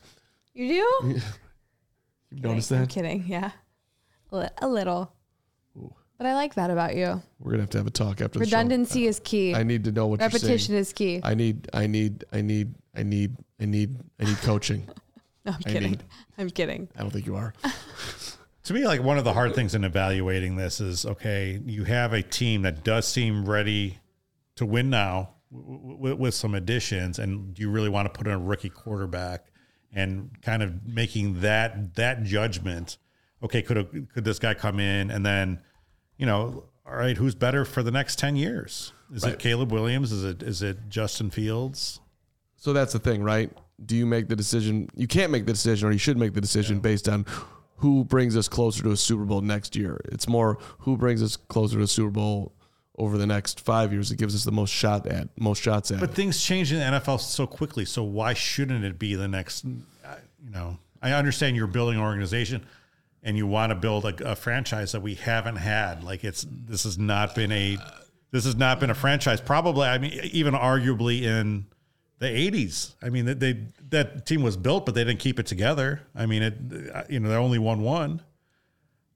[0.54, 1.20] You do?
[2.32, 3.26] You've noticed I'm kidding.
[3.28, 3.52] Yeah.
[4.32, 5.12] A li- A little.
[6.18, 7.22] But I like that about you.
[7.40, 8.40] We're gonna have to have a talk after.
[8.40, 9.54] Redundancy is key.
[9.54, 11.20] I need to know what Repetition is key.
[11.22, 14.88] I need, I need, I need, I need, I need, I need coaching.
[15.46, 15.92] No, I'm I kidding.
[15.92, 16.04] need-
[16.38, 16.88] I'm kidding.
[16.98, 17.54] I don't think you are.
[18.66, 22.14] To me, like one of the hard things in evaluating this is okay, you have
[22.14, 24.00] a team that does seem ready
[24.56, 28.26] to win now w- w- with some additions, and do you really want to put
[28.26, 29.46] in a rookie quarterback
[29.94, 32.98] and kind of making that that judgment?
[33.44, 35.62] Okay, could a, could this guy come in and then,
[36.18, 38.94] you know, all right, who's better for the next ten years?
[39.14, 40.12] Is it Caleb Williams?
[40.12, 42.00] Is it is it Justin Fields?
[42.56, 43.52] So that's the thing, right?
[43.84, 44.90] Do you make the decision?
[44.96, 47.26] You can't make the decision, or you should make the decision based on
[47.78, 50.00] who brings us closer to a Super Bowl next year.
[50.06, 52.54] It's more who brings us closer to a Super Bowl
[52.98, 54.12] over the next five years.
[54.12, 56.00] It gives us the most shot at most shots at.
[56.00, 56.16] But it.
[56.16, 57.84] things change in the NFL so quickly.
[57.86, 59.66] So why shouldn't it be the next?
[59.66, 62.66] uh, You know, I understand you're building an organization,
[63.24, 66.04] and you want to build a, a franchise that we haven't had.
[66.04, 67.78] Like it's this has not been a
[68.32, 69.42] this has not been a franchise.
[69.42, 71.66] Probably, I mean, even arguably in
[72.20, 72.96] the '80s.
[73.02, 76.02] I mean, that they that team was built, but they didn't keep it together.
[76.16, 76.54] I mean, it
[76.94, 78.22] uh, you know they only won one.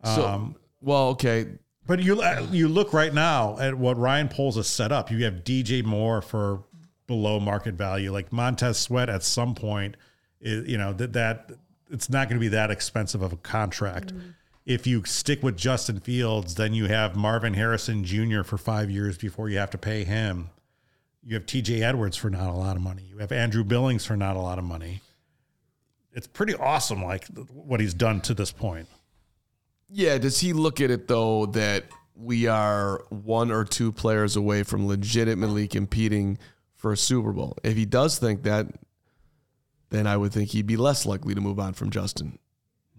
[0.04, 1.48] so, um, well, okay,
[1.86, 5.12] But you you look right now at what Ryan Poles has set up.
[5.12, 6.64] You have DJ Moore for
[7.08, 9.10] below market value, like Montez Sweat.
[9.10, 9.98] At some point,
[10.40, 11.52] is, you know that that
[11.90, 14.14] it's not going to be that expensive of a contract.
[14.66, 18.44] If you stick with Justin Fields, then you have Marvin Harrison Jr.
[18.44, 20.52] for five years before you have to pay him.
[21.24, 21.84] You have T.J.
[21.84, 23.04] Edwards for not a lot of money.
[23.04, 25.02] You have Andrew Billings for not a lot of money.
[26.14, 28.88] it's pretty awesome, like what he's done to this point.
[29.90, 34.64] Yeah, does he look at it though that we are one or two players away
[34.64, 36.38] from legitimately competing
[36.76, 37.58] for a Super Bowl?
[37.64, 38.68] If he does think that,
[39.90, 42.38] then I would think he'd be less likely to move on from Justin.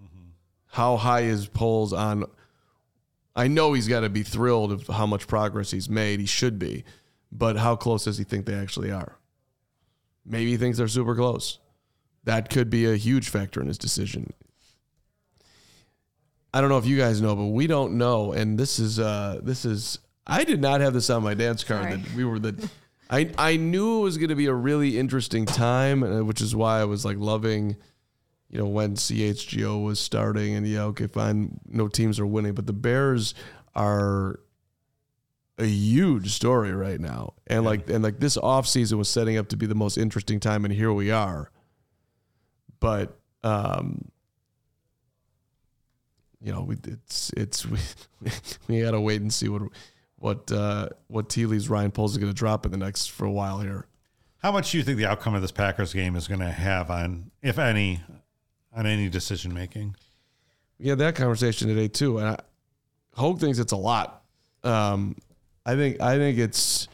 [0.00, 0.30] Mm-hmm.
[0.66, 2.24] How high is Poles on?
[3.36, 6.18] I know he's got to be thrilled of how much progress he's made.
[6.18, 6.84] He should be,
[7.32, 9.16] but how close does he think they actually are?
[10.24, 11.58] Maybe he thinks they're super close.
[12.24, 14.32] That could be a huge factor in his decision.
[16.52, 18.32] I don't know if you guys know, but we don't know.
[18.32, 21.84] And this is uh this is I did not have this on my dance card
[21.84, 21.96] Sorry.
[21.96, 22.68] that we were the
[23.08, 26.54] I I knew it was going to be a really interesting time, uh, which is
[26.54, 27.76] why I was like loving
[28.50, 32.66] you know when CHGO was starting and yeah, okay, fine, no teams are winning, but
[32.66, 33.34] the Bears
[33.74, 34.40] are
[35.58, 37.34] a huge story right now.
[37.46, 40.64] And like and like this offseason was setting up to be the most interesting time
[40.64, 41.50] and here we are.
[42.78, 44.10] But um
[46.42, 47.66] you know, we, it's it's
[48.20, 48.30] we,
[48.68, 49.62] we got to wait and see what
[50.16, 53.24] what uh, what tea leaves Ryan Poles is going to drop in the next for
[53.24, 53.86] a while here.
[54.38, 56.90] How much do you think the outcome of this Packers game is going to have
[56.90, 58.00] on, if any,
[58.72, 59.96] on any decision making?
[60.78, 62.38] We had that conversation today too, and I,
[63.14, 64.22] Hoge thinks it's a lot.
[64.62, 65.16] Um,
[65.66, 66.88] I think I think it's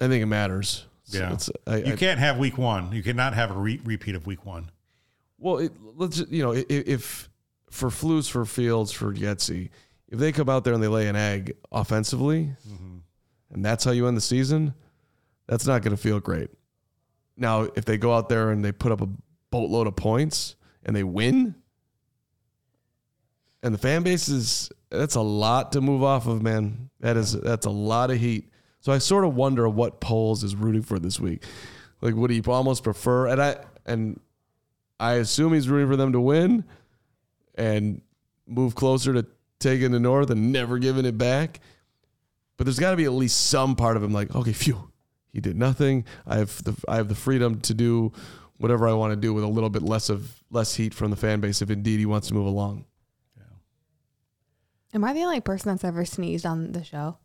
[0.00, 0.86] I think it matters.
[1.04, 1.32] So Yeah.
[1.32, 2.92] it's, I, You I- can't have week one.
[2.92, 4.70] You cannot have a re- repeat of week one.
[5.38, 7.28] Well, it, let's you know if, if
[7.70, 9.70] for Flus, for Fields, for Getsy,
[10.08, 12.98] if they come out there and they lay an egg offensively, mm-hmm.
[13.50, 14.74] and that's how you end the season,
[15.48, 16.50] that's not going to feel great.
[17.36, 19.08] Now, if they go out there and they put up a
[19.50, 20.54] boatload of points
[20.84, 21.54] and they win,
[23.62, 26.90] and the fan base is that's a lot to move off of, man.
[27.00, 28.50] That is that's a lot of heat.
[28.80, 31.44] So I sort of wonder what Poles is rooting for this week.
[32.00, 33.28] Like, would he almost prefer?
[33.28, 34.20] And I and
[34.98, 36.64] I assume he's rooting for them to win
[37.54, 38.02] and
[38.46, 39.26] move closer to
[39.60, 41.60] taking the North and never giving it back.
[42.56, 44.90] But there's got to be at least some part of him like, okay, phew,
[45.32, 46.04] he did nothing.
[46.26, 48.12] I have the I have the freedom to do
[48.58, 51.16] whatever I want to do with a little bit less of less heat from the
[51.16, 52.84] fan base if indeed he wants to move along.
[54.94, 57.16] Am I the only person that's ever sneezed on the show?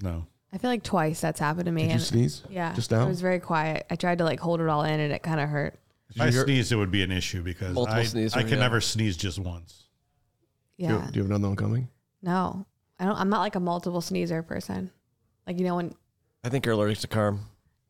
[0.00, 0.26] No.
[0.52, 1.84] I feel like twice that's happened to me.
[1.84, 2.42] Did you sneeze?
[2.50, 3.04] Yeah, Just now?
[3.04, 3.86] It was very quiet.
[3.90, 5.78] I tried to like hold it all in, and it kind of hurt.
[6.14, 8.58] If I sneezed, it would be an issue because Multiple I, sneezer, I can yeah.
[8.58, 9.84] never sneeze just once.
[10.78, 11.06] Do, Yeah.
[11.06, 11.88] you, do you have another one coming?
[12.22, 12.66] No,
[13.00, 13.16] I don't.
[13.16, 14.90] I'm not like a multiple sneezer person.
[15.46, 15.94] Like you know when.
[16.44, 17.40] I think you're allergic to Carm.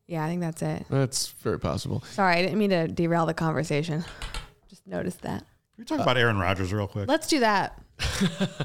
[0.07, 0.85] Yeah, I think that's it.
[0.89, 2.01] That's very possible.
[2.11, 4.05] Sorry, I didn't mean to derail the conversation.
[4.69, 5.39] Just noticed that.
[5.39, 5.45] Can
[5.79, 7.07] we talk about Aaron Rodgers real quick?
[7.09, 7.81] Let's do that.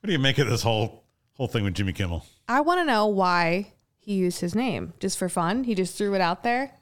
[0.00, 2.24] What do you make of this whole whole thing with Jimmy Kimmel?
[2.48, 5.64] I want to know why he used his name just for fun.
[5.64, 6.72] He just threw it out there.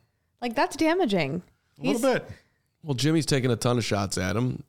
[0.40, 1.42] Like that's damaging.
[1.82, 2.28] A little bit.
[2.82, 4.62] Well, Jimmy's taking a ton of shots at him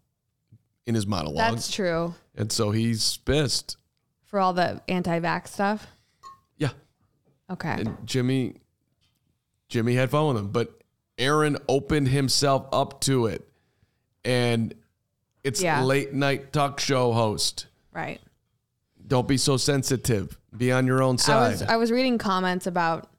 [0.85, 1.37] in his monologue.
[1.53, 3.77] That's true and so he's pissed.
[4.25, 5.87] for all the anti-vax stuff.
[6.57, 6.69] Yeah.
[7.51, 7.69] Okay.
[7.81, 8.55] And Jimmy
[9.67, 10.81] Jimmy had fun with him, but
[11.17, 13.47] Aaron opened himself up to it.
[14.25, 14.73] And
[15.43, 15.83] it's Yeah.
[15.83, 17.67] late night talk show host.
[17.91, 18.19] right.
[19.09, 20.39] Don't be so sensitive.
[20.55, 21.51] Be on your own I side.
[21.51, 23.09] was I was reading comments about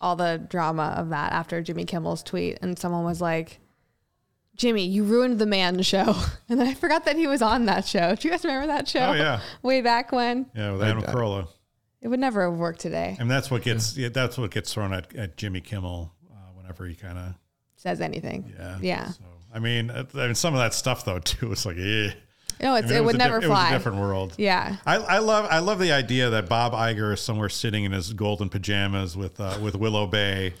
[0.00, 3.58] all the drama of that after Jimmy Kimmel's tweet, and someone was like,
[4.54, 6.14] "Jimmy, you ruined the man show,"
[6.48, 8.14] and then I forgot that he was on that show.
[8.14, 9.00] Do you guys remember that show?
[9.00, 9.40] Oh, yeah.
[9.62, 10.46] way back when.
[10.54, 11.48] Yeah, with Adam Carolla.
[12.00, 13.16] It would never have worked today.
[13.18, 16.86] And that's what gets yeah, that's what gets thrown at, at Jimmy Kimmel uh, whenever
[16.86, 17.34] he kind of
[17.76, 18.52] Says anything.
[18.56, 19.06] yeah Yeah.
[19.08, 19.22] So
[19.54, 21.50] I mean, uh, I mean some of that stuff though too.
[21.52, 22.12] It's like eh.
[22.60, 23.46] No, I mean, it was would never fly.
[23.46, 24.34] It was a different world.
[24.36, 24.76] Yeah.
[24.86, 28.12] I, I love I love the idea that Bob Iger is somewhere sitting in his
[28.12, 30.54] golden pajamas with uh, with Willow Bay,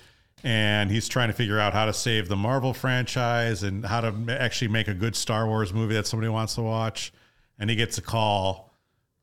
[0.44, 4.36] and he's trying to figure out how to save the Marvel franchise and how to
[4.40, 7.12] actually make a good Star Wars movie that somebody wants to watch.
[7.58, 8.68] And he gets a call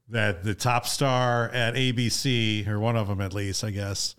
[0.10, 4.16] that the top star at ABC, or one of them at least, I guess,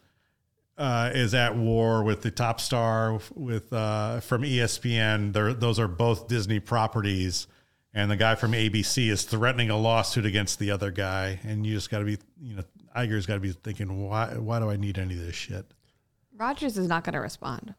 [0.79, 5.33] uh, is at war with the top star with uh, from ESPN.
[5.33, 7.47] They're, those are both Disney properties,
[7.97, 11.41] and the guy from ABC is threatening a lawsuit against the other guy.
[11.45, 12.63] And you just got to be, you know,
[12.95, 14.35] Iger's got to be thinking, why?
[14.37, 15.65] Why do I need any of this shit?
[16.37, 17.75] Rodgers is not going to respond.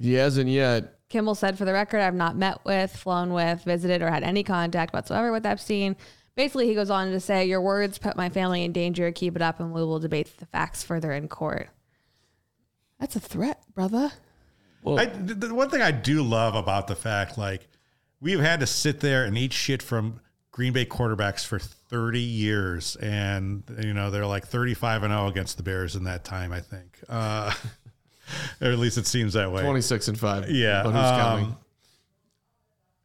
[0.00, 0.98] he hasn't yet.
[1.08, 4.42] Kimmel said, for the record, I've not met with, flown with, visited, or had any
[4.42, 5.94] contact whatsoever with Epstein.
[6.34, 9.12] Basically, he goes on to say, Your words put my family in danger.
[9.12, 11.68] Keep it up, and we will debate the facts further in court.
[12.98, 14.10] That's a threat, brother.
[14.82, 17.68] Well, I, the the one thing I do love about the fact, like,
[18.20, 22.96] we've had to sit there and eat shit from Green Bay quarterbacks for 30 years.
[22.96, 26.60] And, you know, they're like 35 and 0 against the Bears in that time, I
[26.60, 26.98] think.
[27.08, 27.52] Uh,
[28.60, 29.62] or at least it seems that way.
[29.62, 30.50] 26 and 5.
[30.50, 30.82] Yeah.
[30.82, 31.44] But who's counting?
[31.46, 31.56] um,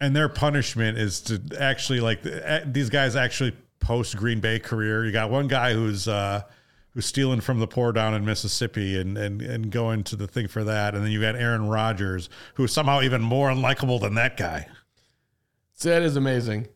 [0.02, 5.06] and their punishment is to actually like eh, these guys actually post Green Bay career.
[5.06, 6.42] You got one guy who's uh,
[6.94, 10.48] who's stealing from the poor down in Mississippi and and and going to the thing
[10.48, 14.38] for that, and then you got Aaron Rodgers, who's somehow even more unlikable than that
[14.38, 14.68] guy.
[15.82, 16.68] That is amazing.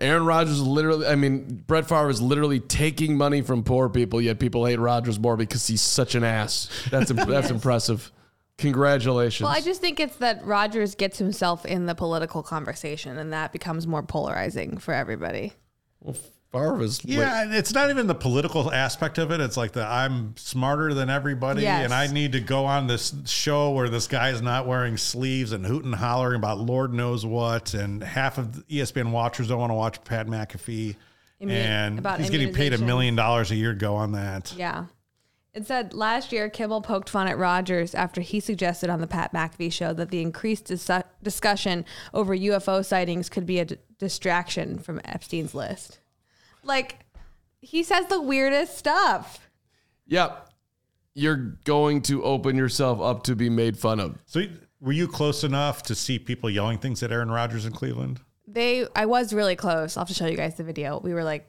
[0.00, 4.20] Aaron Rodgers is literally, I mean, Brett Favre is literally taking money from poor people,
[4.20, 6.68] yet people hate Rodgers more because he's such an ass.
[6.90, 8.10] That's im- that's impressive.
[8.58, 9.44] Congratulations.
[9.44, 13.52] Well, I just think it's that Rodgers gets himself in the political conversation, and that
[13.52, 15.52] becomes more polarizing for everybody.
[16.00, 16.16] well,
[16.52, 19.40] Favre is Yeah, and it's not even the political aspect of it.
[19.40, 21.84] It's like the I'm smarter than everybody, Yes.
[21.84, 25.52] and I need to go on this show where this guy is not wearing sleeves
[25.52, 29.70] and hooting hollering about Lord knows what, and half of the ESPN watchers don't want
[29.70, 30.96] to watch Pat McAfee,
[31.40, 34.52] Immu- and about he's getting paid a million dollars a year to go on that.
[34.56, 34.84] Yeah.
[35.54, 39.32] It said last year Kimmel poked fun at Rodgers after he suggested on the Pat
[39.34, 40.90] McAfee show that the increased dis-
[41.22, 41.84] discussion
[42.14, 45.98] over UFO sightings could be a d- distraction from Epstein's list.
[46.64, 47.00] Like,
[47.60, 49.48] he says the weirdest stuff.
[50.06, 50.48] Yep.
[51.14, 54.18] You're going to open yourself up to be made fun of.
[54.26, 54.42] So,
[54.80, 58.20] were you close enough to see people yelling things at Aaron Rodgers in Cleveland?
[58.46, 59.96] They, I was really close.
[59.96, 60.98] I'll have to show you guys the video.
[60.98, 61.46] We were like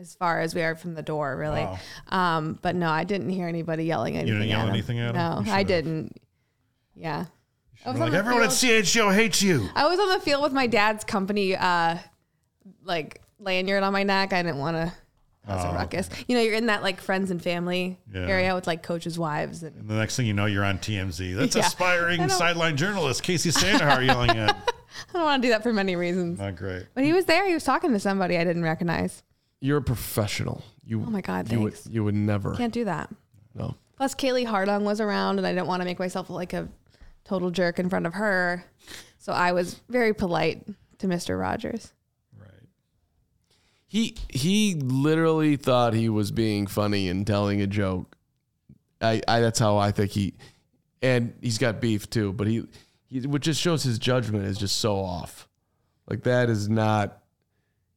[0.00, 1.60] as far as we are from the door, really.
[1.62, 1.78] Wow.
[2.08, 4.28] Um, but no, I didn't hear anybody yelling anything.
[4.28, 5.44] You didn't yell at anything at him?
[5.44, 6.16] No, I didn't.
[6.94, 7.26] Yeah.
[7.84, 9.68] I was Like the everyone at field- CHGO hates you.
[9.74, 11.98] I was on the field with my dad's company, uh,
[12.84, 14.32] like lanyard on my neck.
[14.32, 14.92] I didn't want to.
[15.46, 16.10] That's Oh, a ruckus.
[16.26, 18.20] You know, you're in that like friends and family Yeah.
[18.26, 21.34] area with like coaches' wives, and And the next thing you know, you're on TMZ.
[21.36, 21.66] That's Yeah.
[21.66, 24.54] Aspiring sideline journalist Kacy Standohar yelling at.
[25.10, 26.38] I don't want to do that for many reasons.
[26.38, 26.86] Not great.
[26.94, 27.46] But he was there.
[27.46, 29.22] He was talking to somebody I didn't recognize.
[29.60, 30.62] You're a professional.
[30.84, 31.88] You Oh my God, you would thanks.
[31.90, 32.54] you would never.
[32.54, 33.08] Can't do that.
[33.54, 33.74] No.
[33.96, 36.68] Plus, Kaylee Hartung was around, and I didn't want to make myself like a
[37.24, 38.64] total jerk in front of her.
[39.18, 40.62] So I was very polite
[40.98, 41.38] to Mr.
[41.40, 41.92] Rodgers.
[43.90, 48.14] He he literally thought he was being funny and telling a joke.
[49.00, 50.34] I, I that's how I think he
[51.00, 52.66] and he's got beef too, but he,
[53.08, 55.48] he which just shows his judgment is just so off.
[56.08, 57.22] Like that is not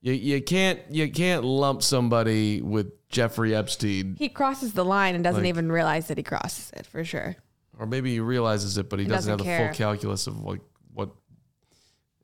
[0.02, 5.24] you you can't you can't lump somebody with Jeffrey Epstein He crosses the line and
[5.24, 7.36] doesn't Like- even realize that he crosses it for sure.
[7.78, 10.40] or maybe he realizes it but he, He doesn't, doesn't have the full calculus of
[10.44, 10.62] like
[10.94, 11.10] what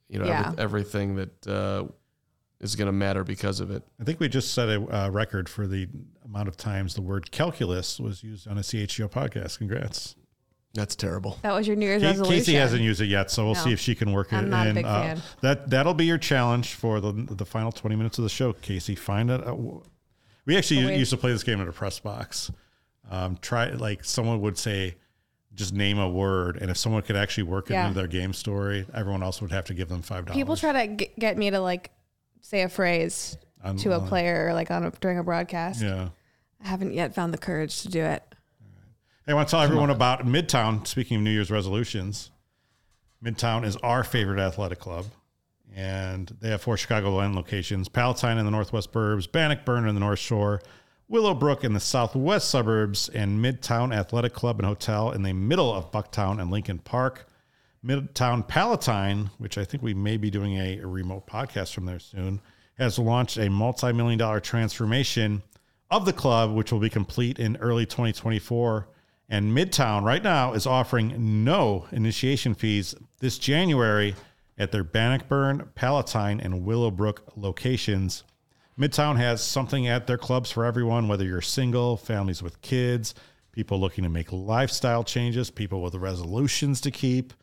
[0.07, 0.47] you know Yeah.
[0.51, 1.87] every, everything that uh,
[2.59, 3.83] is going to matter because of it.
[3.99, 5.87] I think we just set a uh, record for the
[6.25, 9.57] amount of times the word calculus was used on a CHGO podcast.
[9.59, 10.15] Congrats.
[10.73, 11.39] That's terrible.
[11.41, 12.53] That was your New Year's Ca- resolution.
[12.53, 13.63] Kacy hasn't used it yet, so we'll No.
[13.63, 15.21] see if she can work it I'm not a big Uh, fan.
[15.41, 18.53] that that'll be your challenge for the the final 20 minutes of the show.
[18.53, 19.45] Kacy, find it.
[19.47, 19.55] Uh,
[20.45, 22.51] we actually Oh, used to play this game at a press box.
[23.09, 24.95] Um, try like someone would say,
[25.55, 27.87] just name a word, and if someone could actually work it Yeah.
[27.87, 30.35] into their game story, everyone else would have to give them five dollars.
[30.37, 31.89] People try to g- get me to like
[32.47, 35.81] say a phrase On- to a on- player like on a, during a broadcast.
[35.81, 36.09] Yeah.
[36.63, 38.23] I haven't yet found the courage to do it.
[39.25, 40.87] Hey, I want to tell everyone about Midtown.
[40.87, 42.31] Speaking of New Year's resolutions,
[43.23, 45.07] Midtown is our favorite athletic club,
[45.75, 50.19] and they have four Chicagoland locations: Palatine in the northwest burbs, Bannockburn in the north
[50.19, 50.61] shore,
[51.09, 55.91] Willowbrook in the southwest suburbs, and Midtown Athletic Club and Hotel in the middle of
[55.91, 57.26] Bucktown and Lincoln Park.
[57.87, 61.99] Midtown Palatine, which I think we may be doing a, a remote podcast from there
[61.99, 62.41] soon,
[62.77, 65.41] has launched a multi million dollar transformation
[65.89, 68.89] of the club, which will be complete in early 2024.
[69.29, 74.15] And Midtown right now is offering no initiation fees this January
[74.57, 78.23] at their Bannockburn, Palatine, and Willowbrook locations.
[78.77, 83.15] Midtown has something at their clubs for everyone, whether you're single, families with kids,
[83.53, 87.33] people looking to make lifestyle changes, people with resolutions to keep.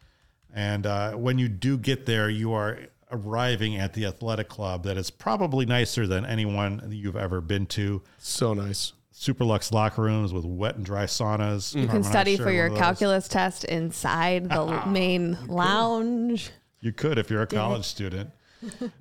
[0.55, 2.78] And uh, when you do get there, you are
[3.11, 8.02] arriving at the athletic club that is probably nicer than anyone you've ever been to.
[8.18, 8.92] So nice.
[9.11, 11.74] Super luxe locker rooms with wet and dry saunas.
[11.74, 16.50] You can study for your calculus test inside the main lounge.
[16.80, 18.30] You could if you're a college student.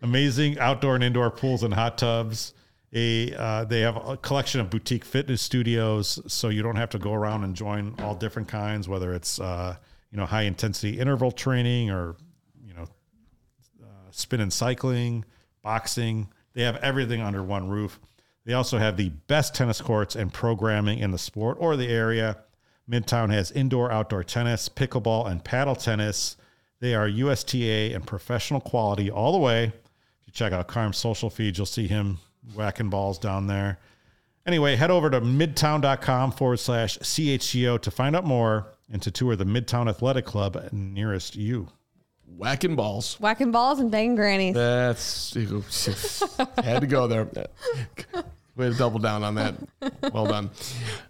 [0.02, 2.54] Amazing outdoor and indoor pools and hot tubs.
[2.94, 7.00] A uh, they have a collection of boutique fitness studios, so you don't have to
[7.00, 9.78] go around and join all different kinds, whether it's uh,
[10.14, 12.16] you know high intensity interval training or
[12.64, 12.84] you know
[13.84, 15.26] uh, spin and cycling,
[15.64, 16.30] boxing.
[16.54, 18.00] They have everything under one roof.
[18.46, 22.38] They also have the best tennis courts and programming in the sport or the area.
[22.88, 26.38] Midtown has indoor, outdoor tennis, pickleball, and paddle tennis.
[26.80, 29.64] They are USTA and professional quality all the way.
[29.64, 32.20] If you check out Carm's social feed, you'll see him
[32.54, 33.80] whacking balls down there.
[34.46, 39.36] Anyway, head over to midtown.com forward slash CHGO to find out more and to tour
[39.36, 41.68] the Midtown Athletic Club nearest you.
[42.38, 43.20] Whacking balls.
[43.20, 44.56] Whacking balls and banging grannies.
[44.56, 45.34] That's
[46.64, 47.28] had to go there.
[48.56, 49.56] Way to double down on that.
[50.14, 50.52] Well done.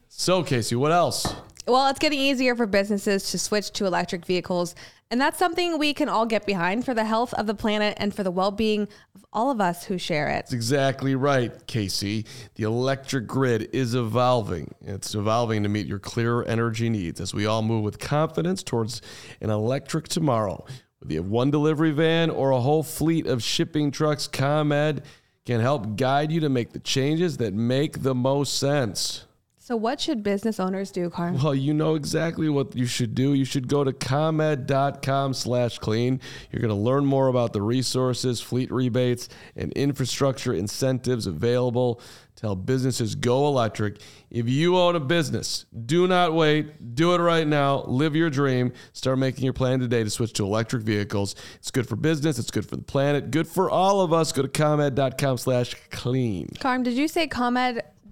[0.08, 1.36] So, Kacy, what else?
[1.68, 4.76] Well, it's getting easier for businesses to switch to electric vehicles.
[5.14, 8.16] And that's something we can all get behind for the health of the planet and
[8.16, 10.38] for the well being of all of us who share it.
[10.38, 12.26] That's exactly right, Kacy.
[12.56, 14.74] The electric grid is evolving.
[14.82, 19.04] It's evolving to meet your clearer energy needs as we all move with confidence towards
[19.40, 20.66] an electric tomorrow.
[20.98, 25.04] Whether you have one delivery van or a whole fleet of shipping trucks, ComEd
[25.46, 29.28] can help guide you to make the changes that make the most sense.
[29.66, 31.42] So, what should business owners do, Carm?
[31.42, 33.34] Well, you know exactly what you should do.
[33.34, 36.20] You should go to comed.com slash clean.
[36.52, 42.02] You're going to learn more about the resources, fleet rebates, and infrastructure incentives available
[42.36, 44.02] to help businesses go electric.
[44.30, 46.94] If you own a business, do not wait.
[46.96, 47.84] Do it right now.
[47.84, 48.74] Live your dream.
[48.92, 51.36] Start making your plan today to switch to electric vehicles.
[51.56, 52.38] It's good for business.
[52.38, 53.32] It's good for the planet.
[53.32, 54.34] Good for all of us.
[54.34, 56.50] Go to comed.com slash clean.
[56.60, 57.28] Carm, did you say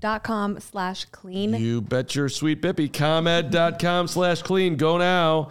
[0.01, 1.53] comed.com slash clean?
[1.53, 2.91] You bet your sweet bippy.
[2.91, 4.75] ComEd.com slash clean.
[4.75, 5.49] Go now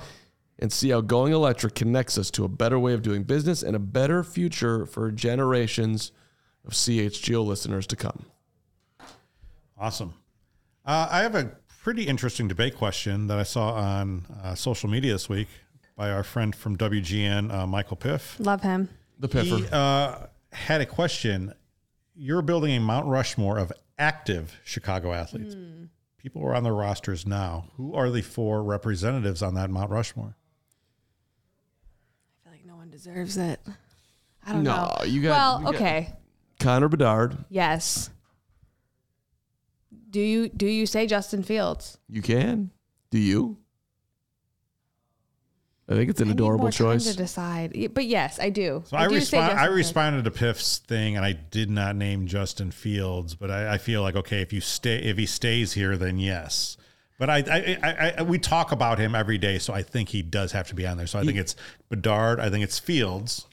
[0.59, 3.75] and see how going electric connects us to a better way of doing business and
[3.75, 6.13] a better future for generations
[6.67, 8.27] of CHGO listeners to come.
[9.79, 10.15] Awesome.
[10.85, 15.13] Uh, I have a pretty interesting debate question that I saw on uh, social media
[15.13, 15.49] this week
[15.97, 18.39] by our friend from WGN, uh, Michael Piff.
[18.39, 18.91] Love him.
[19.19, 19.57] The Piffer.
[19.57, 21.55] He uh, had a question.
[22.23, 25.57] You're building a Mount Rushmore of active Chicago athletes.
[26.19, 27.71] People are on the rosters now.
[27.79, 30.37] Who are the four representatives on that Mount Rushmore?
[32.37, 33.59] I feel like no one deserves it.
[34.47, 35.05] I don't No, know.
[35.07, 36.13] you got- Well, you got- okay.
[36.59, 37.39] Connor Bedard.
[37.49, 38.11] Yes.
[40.11, 41.97] Do you do you say Justin Fields?
[42.09, 42.71] You can.
[43.11, 43.57] Do you?
[45.91, 47.07] I think it's an I need adorable more time choice.
[47.07, 47.91] to decide.
[47.93, 48.85] But yes, I do.
[48.87, 49.59] So I, do say respond.
[49.59, 53.79] I responded to Piff's thing, and I did not name Justin Fields, but I, I
[53.79, 56.77] feel like okay, if you stay, if he stays here, then yes.
[57.19, 60.23] But I, I, I, I, we talk about him every day, so I think he
[60.23, 61.09] does have to be on there.
[61.09, 61.55] So I think it's
[61.91, 62.41] Bedard.
[62.41, 63.47] I think it's Fields.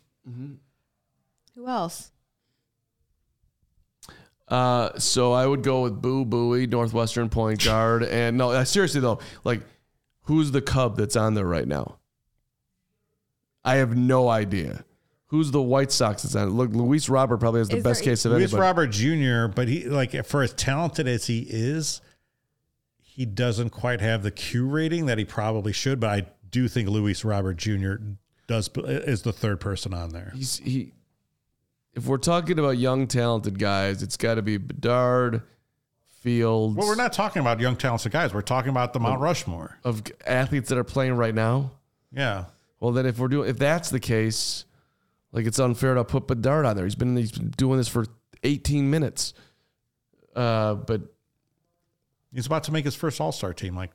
[1.55, 2.11] Who else?
[4.47, 9.01] Uh, so I would go with Boo Buie, Northwestern point guard, and no, uh, seriously
[9.01, 9.61] though, like,
[10.21, 11.97] who's the Cub that's on there right now?
[13.67, 14.83] I have no idea.
[15.27, 16.47] Who's the White Sox that's on?
[16.47, 16.51] it?
[16.51, 18.61] Look, Luis Robert probably has the Is best there- case of Luis anybody.
[18.61, 21.99] Robert Jr., but he like for as talented as he is,
[23.01, 25.99] he doesn't quite have the Q rating that he probably should.
[25.99, 27.95] But I do think Luis Robert Jr.
[28.47, 30.31] does is the third person on there.
[30.33, 30.93] He's he.
[31.93, 35.41] If we're talking about young talented guys, it's got to be Bedard,
[36.21, 36.77] Fields.
[36.77, 38.33] Well, we're not talking about young talented guys.
[38.33, 39.77] We're talking about the Mount Rushmore.
[39.83, 41.71] of athletes that are playing right now.
[42.13, 42.45] Yeah.
[42.79, 44.65] Well, then if we're doing if that's the case,
[45.31, 46.85] like it's unfair to put Bedard on there.
[46.85, 48.05] He's been he's been doing this for
[48.43, 49.33] 18 minutes.
[50.35, 51.01] Uh, but
[52.33, 53.75] He's about to make his first All Star team.
[53.75, 53.91] Like,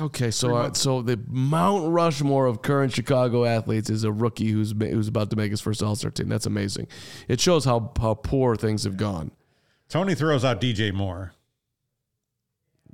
[0.00, 4.74] okay, so uh, so the Mount Rushmore of current Chicago athletes is a rookie who's
[4.76, 6.28] who's about to make his first All Star team.
[6.28, 6.88] That's amazing.
[7.28, 9.30] It shows how how poor things have gone.
[9.88, 11.34] Tony throws out DJ Moore.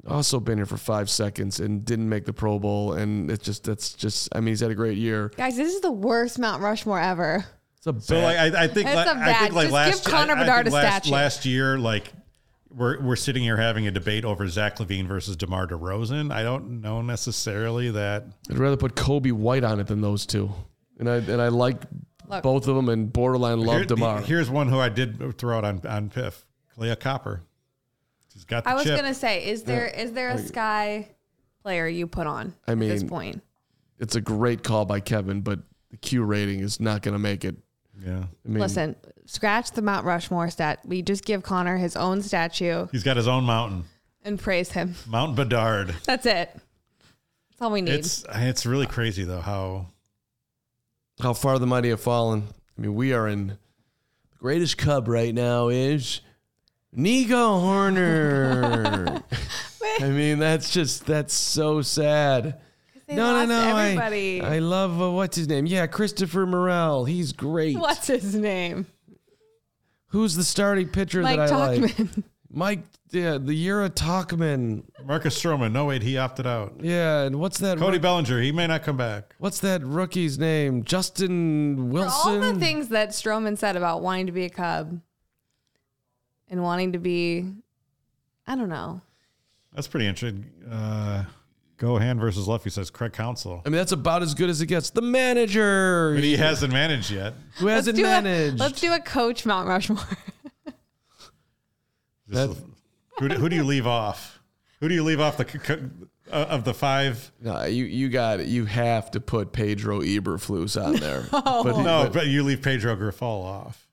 [0.09, 3.64] Also been here for five seconds and didn't make the Pro Bowl, and it's just
[3.64, 4.28] that's just.
[4.34, 5.30] I mean, he's had a great year.
[5.36, 7.44] Guys, this is the worst Mount Rushmore ever.
[7.76, 9.74] It's a So, like, I, I think, It's like, a I bad- think, like just
[9.74, 11.14] last, give Connor I- I Bedard think a last, statue.
[11.14, 12.12] last year, like,
[12.70, 16.32] we're we're sitting here having a debate over Zach LaVine versus DeMar DeRozan.
[16.32, 18.26] I don't know necessarily that.
[18.51, 20.51] I'd rather put Coby White on it than those two,
[20.98, 21.82] and I and I like
[22.28, 22.42] Look.
[22.42, 24.20] both of them and borderline love Here- Demar.
[24.22, 26.44] Here's one who I did throw out on on Piff,
[26.78, 27.42] Kahleah Copper.
[28.51, 28.96] He's got the I was chip.
[28.96, 31.09] gonna say, is there is there a Sky
[31.62, 33.42] player you put on I at this mean, point?
[34.01, 37.44] it's a great call by Kevin, but the Q rating is not going to make
[37.44, 37.55] it.
[38.05, 38.96] yeah, I mean, Listen,
[39.26, 40.80] scratch the Mount Rushmore stat.
[40.84, 43.84] We just give Connor his own statue he's got his own mountain,
[44.24, 44.96] and praise him.
[45.07, 45.94] Mount Bedard.
[46.05, 46.51] That's it.
[46.53, 47.92] That's all we need.
[47.94, 49.86] It's it's really crazy though how
[51.22, 52.48] how far the mighty have fallen.
[52.76, 56.22] I mean, we are in the greatest cub right now is
[56.93, 59.22] Nico Hoerner.
[60.01, 62.61] I mean, that's just that's so sad.
[63.07, 63.76] They no, no, no.
[63.78, 64.41] Everybody.
[64.41, 65.66] I, I love uh, what's his name?
[65.66, 67.05] Yeah, Christopher Morel.
[67.05, 67.78] He's great.
[67.78, 68.86] What's his name?
[70.09, 71.80] Who's the starting pitcher Mike that I like?
[71.80, 72.24] Tauchman.
[72.53, 72.80] Mike,
[73.12, 74.82] yeah, the Yura Tauchman.
[75.05, 75.70] Marcus Stroman.
[75.70, 76.74] No wait, he opted out.
[76.80, 77.78] Yeah, and what's that?
[77.78, 78.41] Cody rook- Bellinger.
[78.41, 79.36] He may not come back.
[79.38, 80.82] what's that rookie's name?
[80.82, 82.43] Justin For Wilson.
[82.43, 85.01] all the things that Stroman said about wanting to be a Cub
[86.51, 87.46] and wanting to be,
[88.46, 89.01] I don't know.
[89.72, 90.44] That's pretty interesting.
[90.70, 91.24] Uh,
[91.78, 93.62] Go hand versus Luffy says Craig Counsell.
[93.64, 94.90] I mean, that's about as good as it gets.
[94.90, 97.32] The manager But he hasn't managed yet.
[97.57, 98.57] who Let's hasn't managed.
[98.61, 99.98] a, let's do a coach Mount Rushmore.
[102.30, 102.61] Just-
[103.18, 104.40] who, do, who do you leave off?
[104.80, 105.80] Who do you leave off the c- c-
[106.30, 107.32] uh, of the five?
[107.40, 108.46] No, you you got it.
[108.48, 111.24] You have to put Pedro Eberflus on there.
[111.32, 111.64] Oh.
[111.64, 113.86] But, No, but but you leave Pedro Grifol off.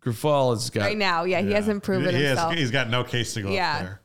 [0.00, 0.82] Grifol has got.
[0.82, 1.24] right now.
[1.24, 2.52] Yeah, he hasn't proven he himself.
[2.52, 3.74] Has, he's got no case to go Yeah.
[3.74, 4.00] up there.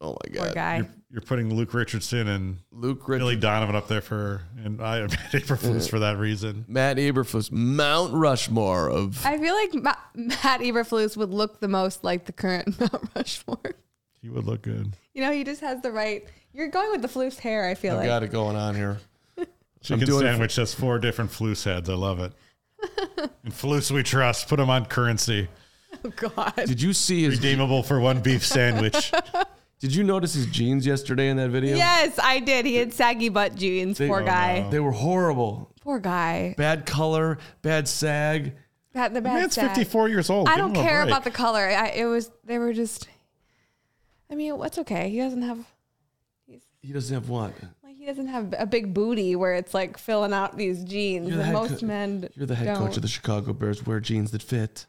[0.00, 0.76] Oh my god, Poor guy.
[0.76, 4.84] You're, you're putting Luke Richardson and Luke Rich, Billy Donovan up there for, and uh,
[4.84, 5.90] I am Eberflus mm.
[5.90, 6.64] for that reason.
[6.68, 9.24] Matt Eberflus, Mount Rushmore of.
[9.26, 13.74] I feel like Ma- Matt Eberflus would look the most like the current Mount Rushmore.
[14.22, 14.96] He would look good.
[15.14, 16.24] You know, he just has the right.
[16.52, 17.68] You're going with the Flus hair.
[17.68, 18.06] I feel I've like.
[18.06, 18.98] got it going on here.
[19.80, 21.88] Chicken doing sandwich has four different Flus heads.
[21.88, 22.32] I love it.
[23.18, 24.48] and Flus we trust.
[24.48, 25.48] Put them on currency.
[26.04, 26.52] Oh God.
[26.54, 27.36] Did you see his?
[27.36, 29.10] Redeemable for one beef sandwich.
[29.80, 31.76] Did you notice his jeans yesterday in that video?
[31.76, 32.66] Yes, I did.
[32.66, 33.96] He had saggy butt jeans.
[33.98, 34.68] They- Poor Oh, guy.
[34.70, 35.72] They were horrible.
[35.80, 36.54] Poor guy.
[36.58, 38.52] Bad color, bad sag.
[38.92, 39.68] That the bad Man's sag.
[39.70, 40.46] 54 years old.
[40.46, 41.10] I Give don't him a care break.
[41.12, 41.60] about the color.
[41.66, 42.30] I, it was.
[42.44, 43.08] They were just.
[44.30, 45.08] I mean, what's okay?
[45.08, 45.64] He doesn't have.
[46.82, 47.52] He doesn't have what?
[48.08, 51.28] Doesn't have a big booty where it's like filling out these jeans.
[51.30, 52.26] The And most co- men.
[52.36, 52.78] You're the head don't.
[52.78, 53.84] coach of the Chicago Bears.
[53.84, 54.86] Wear jeans that fit.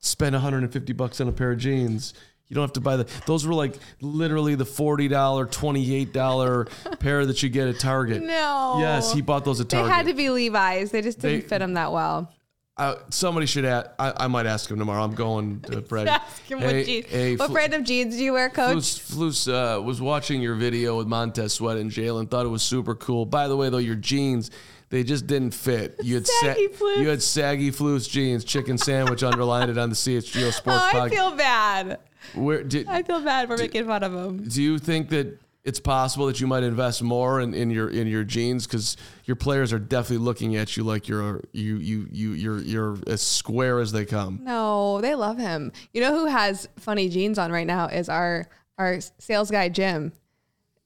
[0.00, 2.12] Spend 150 bucks on a pair of jeans.
[2.48, 3.06] You don't have to buy the.
[3.26, 6.66] Those were like literally the forty dollar, twenty eight dollar
[7.00, 8.22] pair that you get at Target.
[8.22, 8.76] No.
[8.80, 9.88] Yes, he bought those at Target.
[9.88, 10.90] They had to be Levi's.
[10.90, 12.30] They just didn't They- fit him that well.
[12.76, 13.88] Uh, somebody should ask.
[13.98, 15.04] I, I might ask him tomorrow.
[15.04, 16.08] I'm going to Fred.
[16.08, 17.06] Ask him what jeans.
[17.06, 18.76] hey, what Fl- brand of jeans do you wear, Coach?
[18.76, 22.28] Flus, Flus uh, was watching your video with Montez Sweat and Jalen.
[22.28, 23.26] Thought it was super cool.
[23.26, 24.50] By the way, though, your jeans
[24.90, 25.96] they just didn't fit.
[26.02, 26.96] You had Saggy Flus.
[26.98, 28.44] you had saggy Flus jeans.
[28.44, 30.78] Chicken sandwich underlined it on the CHGO Sports.
[30.82, 31.10] Oh, I Podcast.
[31.10, 31.98] feel bad.
[32.34, 34.44] Where did I feel bad for making fun of him.
[34.48, 38.06] do you think that it's possible that you might invest more in, in your in
[38.06, 42.32] your jeans because your players are definitely looking at you like you're you you you
[42.32, 44.40] you're you're as square as they come.
[44.42, 45.72] No, they love him.
[45.92, 48.48] You know who has funny jeans on right now is our
[48.78, 50.12] our sales guy Jim.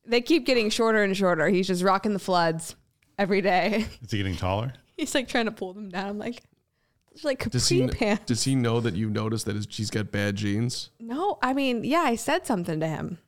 [0.07, 1.49] They keep getting shorter and shorter.
[1.49, 2.77] He's just rocking the floods
[3.19, 3.85] every day.
[4.03, 4.73] Is he getting taller?
[4.97, 6.07] He's like trying to pull them down.
[6.09, 6.43] I'm like,
[7.13, 8.25] it's like capri Does he pants.
[8.25, 10.89] does he know that you noticed that his, he's got bad jeans?
[10.99, 13.19] no, I mean, yeah, I said something to him.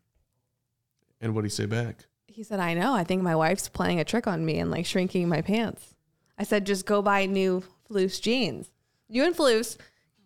[1.20, 2.06] And what did he say back?
[2.26, 2.94] He said, I know.
[2.94, 5.94] I think my wife's playing a trick on me and like shrinking my pants.
[6.38, 8.70] I said, just go buy new Flus jeans.
[9.08, 9.76] You and Flus,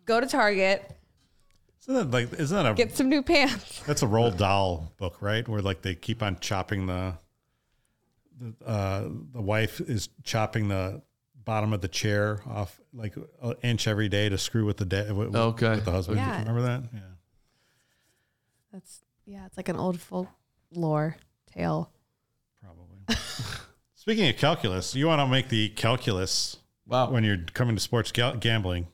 [0.05, 0.89] go to Target,
[1.81, 2.31] Isn't that like?
[2.39, 2.73] Isn't that a?
[2.75, 3.81] get some new pants.
[3.87, 5.47] that's a Roald Dahl book, right?
[5.47, 7.17] Where like they keep on chopping the.
[8.37, 11.01] The, uh, the wife is chopping the
[11.45, 15.13] bottom of the chair off like an inch every day to screw with the da-
[15.13, 15.69] with, Okay.
[15.75, 16.17] with the husband.
[16.17, 16.39] Yeah.
[16.39, 16.83] Remember that?
[16.93, 16.99] Yeah.
[18.73, 20.01] That's, yeah, it's like an old
[20.75, 21.15] folklore
[21.51, 21.91] tale.
[22.61, 22.97] Probably.
[23.95, 26.57] Speaking of calculus, you want to make the calculus
[26.87, 27.09] Wow.
[27.11, 28.87] when you're coming to sports ga- gambling.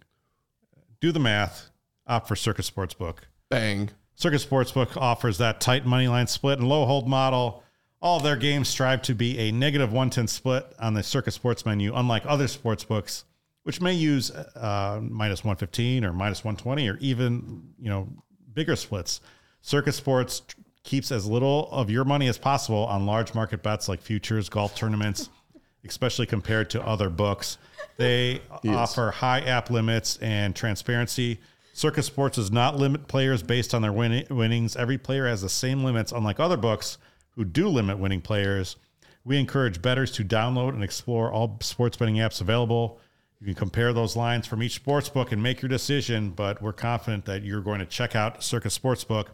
[1.01, 1.69] Do the math.
[2.07, 3.17] Opt for Circa Sportsbook.
[3.49, 3.89] Bang.
[4.15, 7.63] Circa Sportsbook offers that tight money line split and low hold model.
[8.01, 11.93] All their games strive to be a negative 110 split on the Circa Sports menu,
[11.95, 13.25] unlike other sports books,
[13.63, 18.07] which may use uh, minus 115 or minus 120 or even you know
[18.53, 19.21] bigger splits.
[19.61, 20.41] Circa Sports
[20.83, 24.75] keeps as little of your money as possible on large market bets like futures, golf
[24.75, 25.29] tournaments,
[25.85, 27.57] especially compared to other books.
[27.97, 31.39] They offer high app limits and transparency.
[31.73, 34.75] Circa Sports does not limit players based on their win- winnings.
[34.75, 36.97] Every player has the same limits, unlike other books
[37.31, 38.75] who do limit winning players.
[39.23, 42.99] We encourage bettors to download and explore all sports betting apps available.
[43.39, 46.73] You can compare those lines from each sports book and make your decision, but we're
[46.73, 49.27] confident that you're going to check out Circa Sportsbook.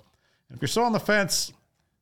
[0.50, 1.52] If you're still on the fence,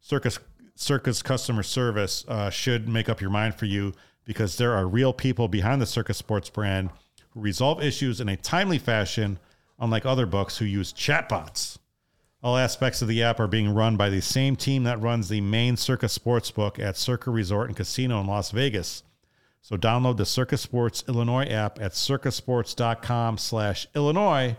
[0.01, 0.39] Circus
[0.75, 3.93] Circus customer service uh, should make up your mind for you
[4.25, 6.89] because there are real people behind the Circa Sports brand
[7.29, 9.39] who resolve issues in a timely fashion,
[9.79, 11.77] unlike other books who use chatbots.
[12.43, 15.41] All aspects of the app are being run by the same team that runs the
[15.41, 19.01] main Circa Sports book at Circa Resort and Casino in Las Vegas.
[19.61, 24.57] So download the Circa Sports Illinois app at circasports.com slash Illinois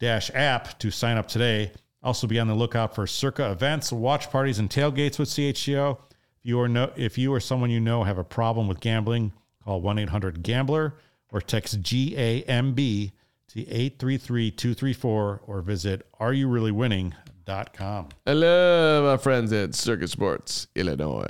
[0.00, 1.70] dash app to sign up today.
[2.02, 5.98] Also be on the lookout for Circa events, watch parties, and tailgates with CHGO.
[6.40, 9.32] If you or no, if you or someone you know have a problem with gambling,
[9.64, 10.94] call 1-800-GAMBLER
[11.30, 13.12] or text GAMB
[13.48, 15.04] to 833-234
[15.46, 18.08] or visit areyourreallywinning.com.
[18.26, 21.26] Hello, my friends at Circa Sports, Illinois.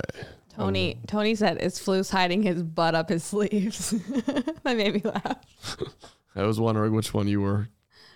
[0.55, 3.89] Tony um, Tony said, "Is Flus hiding his butt up his sleeves?"
[4.25, 5.37] that made me laugh.
[6.35, 7.69] I was wondering which one you were.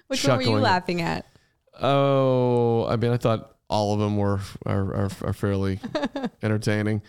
[0.08, 1.26] Which one were you laughing at?
[1.82, 5.80] Oh, I mean, I thought all of them were are are, are fairly
[6.41, 7.01] entertaining.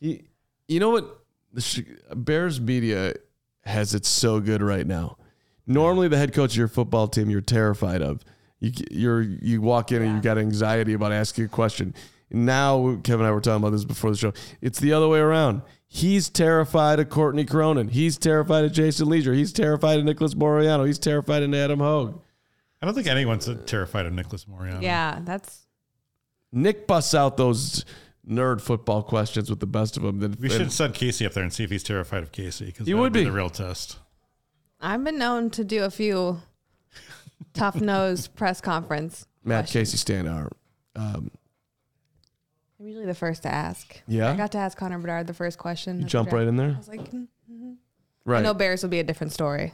[0.00, 0.24] He,
[0.68, 1.18] you know what?
[1.52, 1.84] The
[2.14, 3.14] Bears media
[3.64, 5.16] has it so good right now.
[5.66, 8.22] Normally, the head coach of your football team you're terrified of.
[8.60, 11.94] You you're you walk in and you got anxiety about asking a question.
[12.30, 14.32] Now, Kevin and I were talking about this before the show.
[14.62, 15.62] It's the other way around.
[15.86, 17.88] He's terrified of Courtney Cronin.
[17.88, 19.34] He's terrified of Jason Lieser.
[19.34, 20.84] He's terrified of Nicholas Moreano.
[20.84, 22.14] He's terrified of Adam Hoge.
[22.82, 24.80] I don't think anyone's terrified of Nicholas Moreano.
[24.80, 25.66] Yeah, that's
[26.50, 27.84] Nick busts out those
[28.28, 30.18] nerd football questions with the best of them.
[30.18, 32.86] Then We should send Kacy up there and see if he's terrified of Kacy because
[32.86, 33.24] He would be.
[33.24, 33.98] the real test.
[34.80, 36.40] I've been known to do a few
[37.54, 39.26] tough nosed press conference.
[39.44, 39.94] Matt questions.
[39.94, 41.30] Kacy stand Um,
[42.80, 44.00] I'm usually the first to ask.
[44.08, 44.32] Yeah?
[44.32, 45.98] I got to ask Connor Bedard the first question.
[45.98, 46.40] you at the jump draft.
[46.40, 46.72] right in there.
[46.74, 47.28] I was like, mm.
[47.48, 47.76] I
[48.24, 48.42] Right.
[48.42, 49.72] know Bears will be a different story.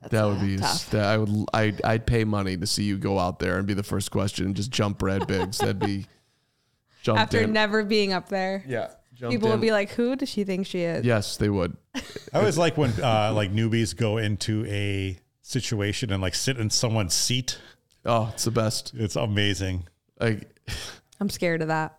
[0.00, 0.90] That's, that would be tough.
[0.90, 3.74] that I would I'd, I'd pay money to see you go out there and be
[3.74, 5.58] the first question and just jump Brad Biggs.
[5.58, 6.06] That'd be
[7.02, 7.52] jumped After in.
[7.52, 8.90] never being up there, yeah,
[9.28, 9.52] people in.
[9.54, 11.76] would be like, "Who does she think she is?" yes, they would.
[11.94, 12.02] I
[12.38, 17.14] always like when uh, like newbies go into a situation and like sit in someone's
[17.14, 17.58] seat.
[18.04, 18.92] Oh, it's the best.
[18.94, 19.88] It's amazing.
[20.20, 20.48] Like
[21.20, 21.94] I'm scared of that.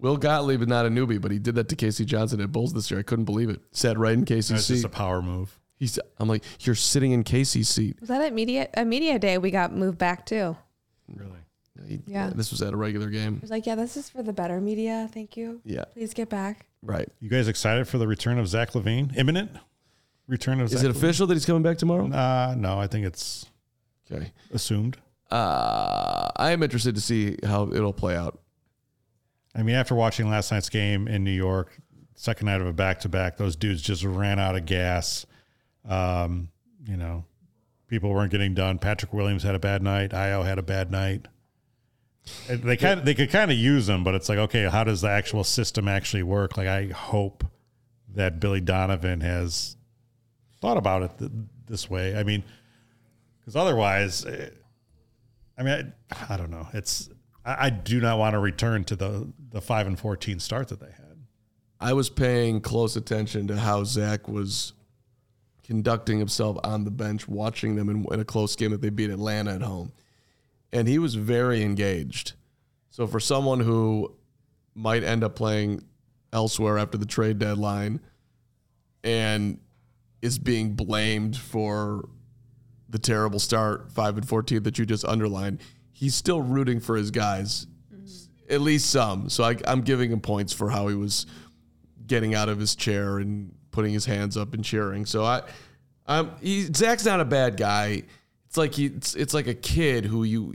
[0.00, 2.04] Will Gottlieb is not a newbie, but he did that to K.C.
[2.06, 2.98] Johnson at Bulls this year.
[2.98, 3.60] I couldn't believe it.
[3.72, 4.86] Sat right in K.C.'s It's just seat.
[4.86, 5.59] a power move.
[5.80, 5.98] He's.
[6.18, 7.96] I'm like, you're sitting in K.C.'s seat.
[8.00, 8.68] Was that at media?
[8.74, 10.56] A media day, we got moved back too.
[11.12, 11.40] Really.
[11.88, 12.30] He- Yeah.
[12.32, 13.38] This was at a regular game.
[13.38, 15.08] I was like, "Yeah, this is for the better media.
[15.12, 15.60] Thank you.
[15.64, 15.84] Yeah.
[15.94, 17.08] Please get back." Right.
[17.18, 19.16] You guys excited for the return of Zach LaVine?
[19.16, 19.50] Imminent
[20.28, 20.96] return of Is Zach it LaVine?
[20.96, 22.06] official that he's coming back tomorrow?
[22.10, 23.46] Uh, no, I think it's
[24.12, 24.30] Okay.
[24.52, 24.98] assumed.
[25.30, 28.40] Uh, I am interested to see how it'll play out.
[29.54, 31.78] I mean, after watching last night's game in New York,
[32.16, 35.24] second night of a back to back, those dudes just ran out of gas.
[35.88, 36.48] Um,
[36.86, 37.24] you know,
[37.88, 38.78] people weren't getting done.
[38.78, 40.10] Patrick Williams had a bad night.
[40.10, 41.26] Ayo had a bad night.
[42.48, 44.84] And They kind of they could kind of use them, but it's like, okay, how
[44.84, 46.56] does the actual system actually work?
[46.56, 47.44] Like, I hope
[48.14, 49.76] that Billy Donovan has
[50.60, 51.30] thought about it th-
[51.66, 52.16] this way.
[52.16, 52.44] I mean,
[53.40, 54.50] because otherwise, eh,
[55.58, 56.68] I mean, I, I don't know.
[56.74, 57.08] It's
[57.44, 60.80] I, I do not want to return to the the five and fourteen start that
[60.80, 61.24] they had.
[61.80, 64.74] I was paying close attention to how Zach was
[65.70, 69.08] conducting himself on the bench, watching them in, in a close game that they beat
[69.08, 69.92] Atlanta at home.
[70.72, 72.32] And he was very engaged.
[72.88, 74.12] So for someone who
[74.74, 75.84] might end up playing
[76.32, 78.00] elsewhere after the trade deadline
[79.04, 79.60] and
[80.20, 82.08] is being blamed for
[82.88, 85.60] the terrible start, 5 and 14 that you just underlined,
[85.92, 87.68] he's still rooting for his guys.
[87.94, 88.52] Mm-hmm.
[88.52, 89.28] At least some.
[89.28, 91.26] So I, I'm giving him points for how he was
[92.08, 95.06] getting out of his chair and putting his hands up and cheering.
[95.06, 95.42] So I,
[96.06, 98.02] I'm he, Zach's not a bad guy.
[98.46, 100.54] It's like he, it's, it's like a kid who you,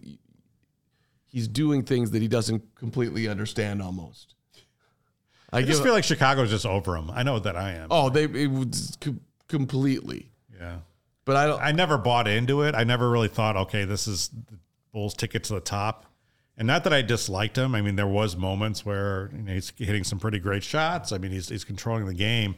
[1.28, 4.36] he's doing things that he doesn't completely understand almost.
[5.52, 7.10] I, I just feel like Chicago's just over him.
[7.12, 7.88] I know that I am.
[7.92, 10.80] oh, they it was com- completely, Yeah,
[11.24, 11.62] but I don't.
[11.62, 12.76] I never bought into it.
[12.76, 14.58] I never really thought, okay, this is the
[14.92, 16.06] Bulls' ticket to the top.
[16.58, 17.76] And not that I disliked him.
[17.76, 21.12] I mean, there was moments where you know, he's hitting some pretty great shots.
[21.12, 22.56] I mean, he's he's controlling the game.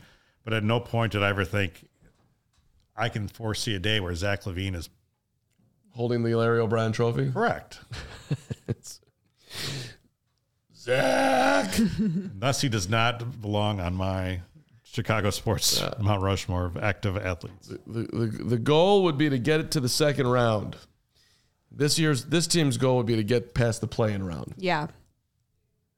[0.48, 1.90] But at no point did I ever think
[2.96, 4.88] I can foresee a day where Zach LaVine is
[5.92, 7.30] holding the Larry O'Brien trophy.
[7.34, 7.82] correct.
[10.74, 11.76] Zach.
[12.00, 14.40] Thus, he does not belong on my
[14.84, 17.68] Chicago sports Mount Rushmore of active athletes.
[17.86, 20.78] the, the, the goal would be to get it to the second round.
[21.70, 24.54] This year's this team's goal would be to get past the play-in round.
[24.56, 24.86] Yeah,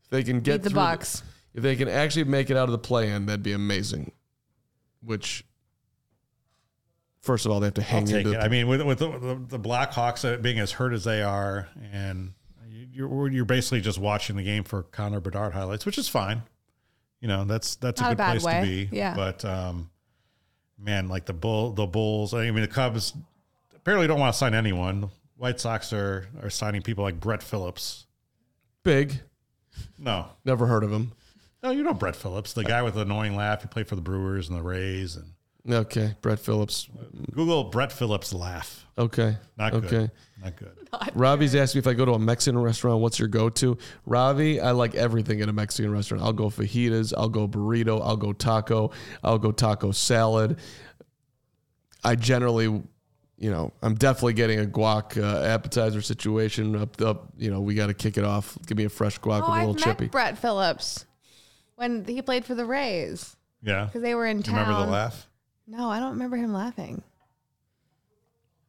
[0.06, 1.22] If they can get beat the through Bucks.
[1.54, 4.12] if they can actually make it out of the play-in, that'd be amazing.
[5.02, 5.45] Which,
[7.22, 8.38] first of all, they have to I'll hang take into.
[8.39, 8.43] it.
[8.43, 11.70] I mean, with with the, the, the Blackhawks uh, being as hurt as they are,
[11.91, 12.34] and
[12.91, 16.43] you're you're basically just watching the game for Connor Bedard highlights, which is fine.
[17.22, 18.60] You know, that's that's Not a a good bad place way.
[18.60, 18.95] to be.
[18.97, 19.14] Yeah.
[19.16, 19.89] But um,
[20.78, 22.34] man, like the bull, the Bulls.
[22.34, 23.14] I mean, the Cubs
[23.76, 25.10] apparently don't want to sign anyone.
[25.38, 28.06] White Sox are are signing people like Brett Phillips.
[28.84, 29.22] Big.
[29.97, 31.14] No, Never heard of him.
[31.64, 33.62] No, you know Brett Phillips, the guy with the annoying laugh.
[33.62, 35.16] He played for the Brewers and the Rays.
[35.18, 35.34] And
[35.70, 36.89] Okay, Brett Phillips.
[37.34, 38.86] Google Brett Phillips laugh.
[38.97, 39.88] Okay, Not okay.
[39.88, 40.12] good.
[40.43, 40.72] Not good.
[41.14, 43.78] Ravi's asked me if I go to a Mexican restaurant, what's your go-to?
[44.05, 46.24] Ravi, I like everything at a Mexican restaurant.
[46.24, 48.91] I'll go fajitas, I'll go burrito, I'll go taco,
[49.24, 50.60] I'll go taco salad.
[52.03, 52.64] I generally,
[53.38, 56.99] you know, I'm definitely getting a guac uh, appetizer situation up.
[57.01, 58.57] Up, you know, we got to kick it off.
[58.66, 60.07] Give me a fresh guac Oh, with a I've little met chippy.
[60.07, 61.05] Brett Phillips
[61.80, 63.86] when he played for the Rays Yeah.
[63.86, 64.55] because they were in You town.
[64.67, 65.27] remember the laugh?
[65.65, 67.01] No, I don't remember him laughing.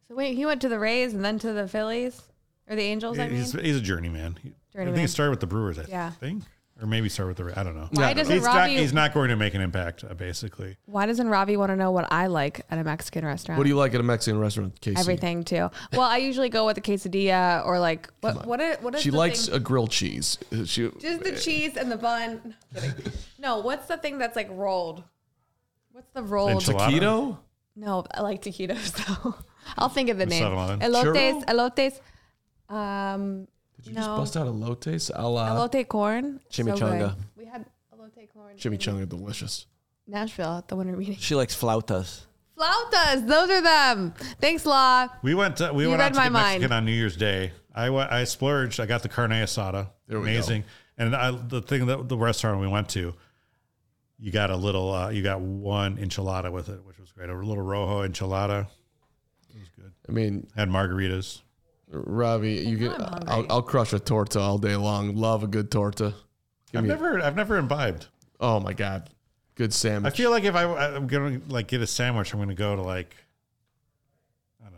[0.09, 2.23] So wait, he went to the Rays and then to the Phillies,
[2.69, 3.19] or the Angels.
[3.19, 4.39] I mean, he's, he's a journeyman.
[4.43, 4.95] He- I Journeyman.
[4.95, 5.79] think he started with the Brewers.
[5.81, 6.11] I Yeah.
[6.13, 6.45] think,
[6.81, 7.59] or maybe start with the.
[7.59, 7.89] I don't know.
[7.93, 8.77] why doesn't He's not, Ravi?
[8.77, 10.77] he's not going to make an impact, uh, basically.
[10.87, 13.59] why doesn't Ravi want to know what I like at a Mexican restaurant?
[13.59, 14.99] What do you like at a Mexican restaurant, Kacy?
[14.99, 15.71] Everything too.
[15.93, 18.47] Well, I usually go with a quesadilla or like what?
[18.47, 18.61] What?
[18.61, 20.39] Is, what is She the likes thing- a grilled cheese.
[20.65, 22.55] She just the cheese and the bun.
[23.39, 25.03] No, what's the thing that's like rolled?
[25.93, 26.63] What's the rolled?
[26.63, 26.91] Enchilada?
[27.01, 27.39] keto.
[27.77, 29.35] No, I like taquitos though.
[29.79, 30.43] I'll think of the The name.
[30.45, 32.01] Elotes, Churro?
[32.69, 32.75] elotes.
[32.75, 33.49] Um,
[33.83, 36.41] Did you no, just bust out elotes a la elote corn.
[36.51, 36.99] So Chimichanga.
[36.99, 37.15] good.
[37.37, 37.65] we had
[37.95, 38.53] elote corn.
[38.53, 39.09] in chimichanga?
[39.09, 39.67] Delicious.
[40.07, 41.17] Nashville at the winter meeting.
[41.17, 42.23] She likes flautas.
[42.59, 44.13] Flautas, those are them.
[44.41, 45.09] Thanks, Law.
[45.23, 45.57] We went.
[45.59, 47.53] To, we You went out to my get Mexican on New Year's Day.
[47.75, 48.81] I went, I splurged.
[48.81, 49.89] I got the carne asada.
[50.07, 50.65] There we Amazing.
[50.99, 53.15] And I, the thing that the restaurant we went to,
[54.19, 54.93] you got a little.
[54.93, 57.31] Uh, you got one enchilada with it, which was great.
[57.31, 58.67] A little rojo enchilada.
[59.49, 59.93] It was good.
[60.07, 61.41] I mean, Had margaritas.
[61.91, 62.93] Ravi, you get.
[62.93, 63.29] I'm hungry.
[63.29, 65.17] I'll, I'll crush a torta all day long.
[65.17, 66.15] Love a good torta.
[66.73, 66.89] Give I've me.
[66.89, 67.21] never.
[67.21, 68.07] I've never imbibed.
[68.41, 69.11] oh my god,
[69.57, 70.13] good sandwich.
[70.13, 70.17] I sandwich.
[70.17, 73.17] feel like if I, I'm gonna like get a sandwich, I'm gonna go to like.
[74.61, 74.75] I don't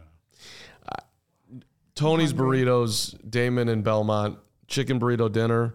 [1.56, 1.60] know.
[1.94, 4.38] Tony's burritos, Damen and Belmont,
[4.68, 5.74] chicken burrito dinner.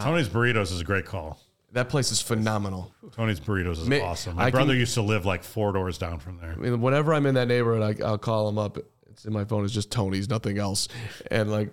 [0.00, 1.38] Tony's Burritos is a great call.
[1.72, 2.94] That place is phenomenal.
[3.14, 4.36] Tony's Burritos is Ma- awesome.
[4.36, 6.52] My I brother can- used to live like four doors down from there.
[6.52, 8.78] I mean, whenever I'm in that neighborhood, I, I'll call him up.
[9.12, 9.64] It's in my phone.
[9.64, 10.88] It's just Tony's, nothing else.
[11.30, 11.72] And like,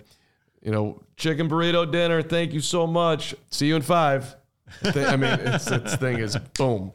[0.61, 2.21] you know, chicken burrito dinner.
[2.21, 3.33] Thank you so much.
[3.49, 4.35] See you in five.
[4.83, 6.91] I mean, it's, its thing is boom,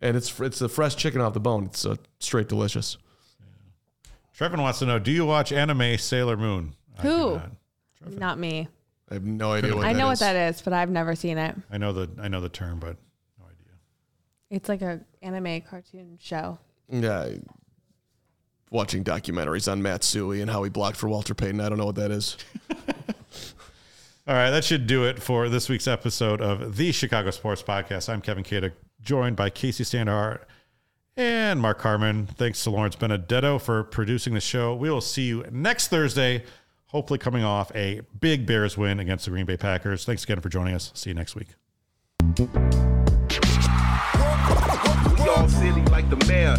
[0.00, 1.66] and it's it's the fresh chicken off the bone.
[1.66, 2.96] It's uh, straight delicious.
[4.38, 6.74] Trevin wants to know: Do you watch anime Sailor Moon?
[7.00, 7.34] Who?
[7.34, 7.50] not.
[8.06, 8.68] Not me.
[9.10, 10.20] I have no idea what I know is.
[10.20, 11.54] what that is, but I've never seen it.
[11.70, 12.96] I know the I know the term, but
[13.38, 13.72] no idea.
[14.50, 16.58] It's like a anime cartoon show.
[16.88, 17.28] Yeah,
[18.70, 21.60] watching documentaries on Matt Suhey and how he blocked for Walter Payton.
[21.60, 22.36] I don't know what that is.
[24.28, 28.08] All right, that should do it for this week's episode of the Chicago Sports Podcast.
[28.08, 30.40] I'm Kevin Kaduk, joined by Kacy Standohar
[31.16, 32.26] and Mark Carman.
[32.26, 34.74] Thanks to Lawrence Benedetto for producing the show.
[34.74, 36.42] We will see you next Thursday,
[36.86, 40.04] hopefully coming off a big Bears win against the Green Bay Packers.
[40.04, 40.90] Thanks again for joining us.
[40.94, 41.48] See you next week.
[42.38, 42.46] We
[45.28, 46.56] all silly like the mayor.